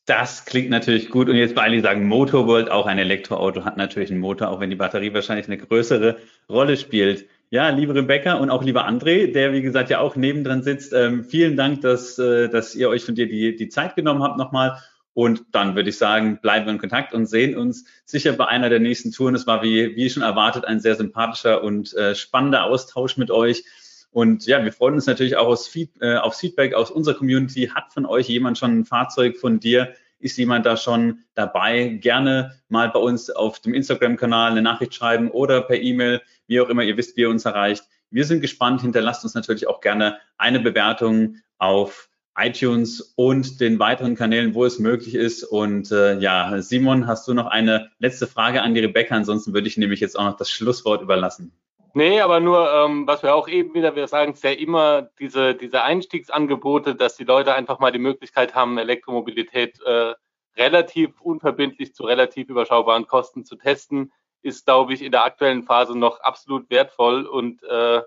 Das 0.07 0.44
klingt 0.44 0.70
natürlich 0.70 1.11
gut. 1.11 1.29
Und 1.29 1.37
jetzt 1.37 1.55
bei 1.55 1.62
allen, 1.62 1.83
sagen, 1.83 2.09
Motorworld, 2.09 2.70
auch 2.70 2.87
ein 2.87 2.98
Elektroauto 2.98 3.64
hat 3.64 3.76
natürlich 3.76 4.11
einen 4.11 4.20
Motor, 4.20 4.48
auch 4.48 4.61
wenn 4.61 4.70
die 4.70 4.76
Batterie 4.76 5.14
wahrscheinlich 5.14 5.46
eine 5.46 5.59
größere 5.59 6.16
Rolle 6.48 6.76
spielt. 6.76 7.26
Ja, 7.50 7.68
liebe 7.68 7.94
Rebecca 7.94 8.35
und 8.35 8.50
auch 8.50 8.62
lieber 8.62 8.88
André, 8.88 9.33
der 9.33 9.53
wie 9.53 9.62
gesagt 9.62 9.90
ja 9.90 9.98
auch 9.98 10.16
nebendran 10.16 10.62
sitzt. 10.62 10.92
Ähm, 10.92 11.24
vielen 11.24 11.57
Dank, 11.57 11.81
dass, 11.83 12.18
äh, 12.18 12.48
dass 12.48 12.74
ihr 12.74 12.88
euch 12.88 13.05
von 13.05 13.14
dir 13.14 13.29
die, 13.29 13.57
die 13.57 13.68
Zeit 13.68 13.96
genommen 13.96 14.22
habt 14.22 14.38
nochmal. 14.38 14.79
Und 15.14 15.44
dann 15.53 15.74
würde 15.74 15.90
ich 15.90 15.98
sagen, 15.98 16.38
bleiben 16.40 16.66
wir 16.66 16.72
in 16.72 16.79
Kontakt 16.79 17.12
und 17.12 17.26
sehen 17.26 17.57
uns 17.57 17.85
sicher 18.05 18.33
bei 18.33 18.46
einer 18.46 18.68
der 18.68 18.79
nächsten 18.79 19.11
Touren. 19.11 19.35
Es 19.35 19.46
war 19.46 19.62
wie, 19.62 19.96
wie 19.96 20.09
schon 20.09 20.22
erwartet 20.22 20.64
ein 20.64 20.81
sehr 20.81 20.94
sympathischer 20.94 21.62
und 21.62 21.92
äh, 21.94 22.14
spannender 22.14 22.64
Austausch 22.64 23.16
mit 23.16 23.31
euch. 23.31 23.64
Und 24.10 24.46
ja, 24.46 24.64
wir 24.64 24.72
freuen 24.72 24.94
uns 24.94 25.06
natürlich 25.06 25.36
auch 25.36 25.46
aus 25.46 25.68
Feed, 25.68 25.90
äh, 26.00 26.16
aufs 26.16 26.40
Feedback 26.40 26.74
aus 26.74 26.90
unserer 26.90 27.14
Community. 27.14 27.68
Hat 27.68 27.92
von 27.92 28.06
euch 28.06 28.28
jemand 28.28 28.58
schon 28.58 28.80
ein 28.80 28.84
Fahrzeug 28.84 29.36
von 29.36 29.60
dir? 29.60 29.94
Ist 30.18 30.36
jemand 30.36 30.66
da 30.66 30.76
schon 30.76 31.20
dabei? 31.34 31.98
Gerne 32.00 32.60
mal 32.68 32.90
bei 32.90 32.98
uns 32.98 33.30
auf 33.30 33.60
dem 33.60 33.72
Instagram-Kanal 33.72 34.50
eine 34.50 34.62
Nachricht 34.62 34.94
schreiben 34.94 35.30
oder 35.30 35.62
per 35.62 35.80
E-Mail, 35.80 36.20
wie 36.46 36.60
auch 36.60 36.68
immer 36.68 36.82
ihr 36.82 36.96
wisst, 36.96 37.16
wie 37.16 37.22
ihr 37.22 37.30
uns 37.30 37.44
erreicht. 37.44 37.84
Wir 38.10 38.24
sind 38.24 38.40
gespannt. 38.40 38.82
Hinterlasst 38.82 39.24
uns 39.24 39.34
natürlich 39.34 39.68
auch 39.68 39.80
gerne 39.80 40.18
eine 40.36 40.60
Bewertung 40.60 41.36
auf 41.58 42.08
iTunes 42.36 43.12
und 43.16 43.60
den 43.60 43.78
weiteren 43.78 44.16
Kanälen, 44.16 44.54
wo 44.54 44.64
es 44.64 44.78
möglich 44.78 45.14
ist. 45.14 45.44
Und 45.44 45.92
äh, 45.92 46.18
ja, 46.18 46.60
Simon, 46.62 47.06
hast 47.06 47.28
du 47.28 47.34
noch 47.34 47.46
eine 47.46 47.90
letzte 47.98 48.26
Frage 48.26 48.62
an 48.62 48.74
die 48.74 48.80
Rebecca? 48.80 49.14
Ansonsten 49.14 49.54
würde 49.54 49.68
ich 49.68 49.76
nämlich 49.76 50.00
jetzt 50.00 50.18
auch 50.18 50.24
noch 50.24 50.36
das 50.36 50.50
Schlusswort 50.50 51.02
überlassen. 51.02 51.52
Nee, 51.92 52.20
aber 52.20 52.38
nur, 52.40 52.72
ähm, 52.72 53.07
was 53.07 53.22
wir 53.22 53.35
auch 53.35 53.48
eben 53.48 53.74
wieder, 53.74 53.96
wir 53.96 54.07
sagen 54.07 54.33
es 54.33 54.42
ja 54.42 54.50
immer, 54.50 55.11
diese, 55.18 55.55
diese 55.55 55.83
Einstiegsangebote, 55.83 56.94
dass 56.94 57.16
die 57.16 57.24
Leute 57.24 57.55
einfach 57.55 57.81
mal 57.81 57.90
die 57.90 57.98
Möglichkeit 57.98 58.55
haben, 58.55 58.79
Elektromobilität 58.79 59.81
äh, 59.83 60.14
relativ 60.57 61.20
unverbindlich 61.20 61.94
zu 61.94 62.05
relativ 62.05 62.48
überschaubaren 62.48 63.07
Kosten 63.07 63.44
zu 63.44 63.57
testen, 63.57 64.12
ist, 64.42 64.66
glaube 64.66 64.94
ich, 64.94 65.03
in 65.03 65.11
der 65.12 65.24
aktuellen 65.24 65.64
Phase 65.64 65.98
noch 65.98 66.20
absolut 66.20 66.70
wertvoll 66.70 67.26
und 67.26 67.62
äh, 67.64 68.03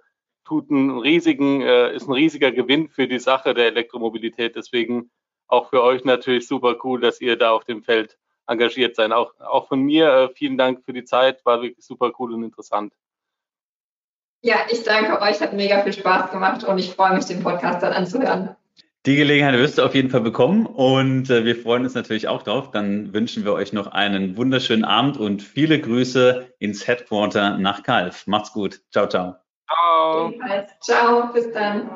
tut 0.45 0.69
einen 0.71 0.99
riesigen, 0.99 1.61
äh, 1.61 1.93
ist 1.93 2.07
ein 2.07 2.13
riesiger 2.13 2.51
Gewinn 2.51 2.89
für 2.89 3.07
die 3.07 3.19
Sache 3.19 3.53
der 3.53 3.67
Elektromobilität. 3.67 4.55
Deswegen 4.55 5.11
auch 5.47 5.69
für 5.69 5.83
euch 5.83 6.05
natürlich 6.05 6.47
super 6.47 6.77
cool, 6.83 7.01
dass 7.01 7.21
ihr 7.21 7.37
da 7.37 7.51
auf 7.51 7.65
dem 7.65 7.83
Feld 7.83 8.17
engagiert 8.47 8.95
seid. 8.95 9.11
Auch, 9.11 9.33
auch 9.39 9.67
von 9.67 9.81
mir 9.81 10.09
äh, 10.09 10.29
vielen 10.29 10.57
Dank 10.57 10.83
für 10.85 10.93
die 10.93 11.05
Zeit, 11.05 11.45
war 11.45 11.61
wirklich 11.61 11.85
super 11.85 12.11
cool 12.19 12.33
und 12.33 12.43
interessant. 12.43 12.93
Ja, 14.45 14.57
ich 14.69 14.83
danke 14.83 15.21
euch, 15.21 15.39
hat 15.39 15.53
mega 15.53 15.81
viel 15.83 15.93
Spaß 15.93 16.29
gemacht 16.29 16.65
und 16.65 16.77
ich 16.77 16.91
freue 16.91 17.15
mich, 17.15 17.25
den 17.25 17.41
Podcast 17.41 17.81
dann 17.81 17.93
anzuhören. 17.93 18.55
Die 19.05 19.15
Gelegenheit 19.15 19.57
wirst 19.57 19.77
du 19.77 19.83
auf 19.83 19.95
jeden 19.95 20.09
Fall 20.09 20.19
bekommen 20.19 20.65
und 20.65 21.29
äh, 21.29 21.45
wir 21.45 21.55
freuen 21.55 21.83
uns 21.83 21.93
natürlich 21.93 22.27
auch 22.27 22.43
drauf. 22.43 22.71
Dann 22.71 23.13
wünschen 23.13 23.45
wir 23.45 23.53
euch 23.53 23.71
noch 23.71 23.87
einen 23.87 24.35
wunderschönen 24.35 24.83
Abend 24.83 25.15
und 25.15 25.41
viele 25.41 25.79
Grüße 25.79 26.45
ins 26.59 26.85
Headquarter 26.85 27.57
nach 27.57 27.83
Kalf. 27.83 28.27
Macht's 28.27 28.51
gut. 28.51 28.81
Ciao, 28.91 29.07
ciao. 29.07 29.35
Ciao. 29.67 30.33
Ciao, 30.81 31.33
bis 31.33 31.49
dann. 31.53 31.89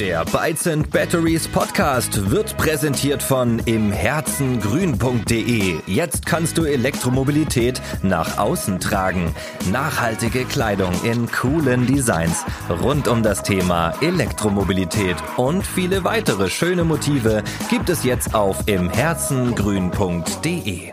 Der 0.00 0.24
Bytes 0.26 0.66
and 0.66 0.90
Batteries 0.90 1.48
Podcast 1.48 2.30
wird 2.30 2.58
präsentiert 2.58 3.22
von 3.22 3.60
imherzengrün.de. 3.60 5.76
Jetzt 5.86 6.26
kannst 6.26 6.58
du 6.58 6.64
Elektromobilität 6.64 7.80
nach 8.02 8.36
außen 8.36 8.78
tragen. 8.78 9.34
Nachhaltige 9.72 10.44
Kleidung 10.44 10.92
in 11.02 11.32
coolen 11.32 11.86
Designs 11.86 12.44
rund 12.68 13.08
um 13.08 13.22
das 13.22 13.42
Thema 13.42 13.94
Elektromobilität 14.02 15.16
und 15.38 15.66
viele 15.66 16.04
weitere 16.04 16.50
schöne 16.50 16.84
Motive 16.84 17.42
gibt 17.70 17.88
es 17.88 18.04
jetzt 18.04 18.34
auf 18.34 18.68
imherzengrün.de. 18.68 20.92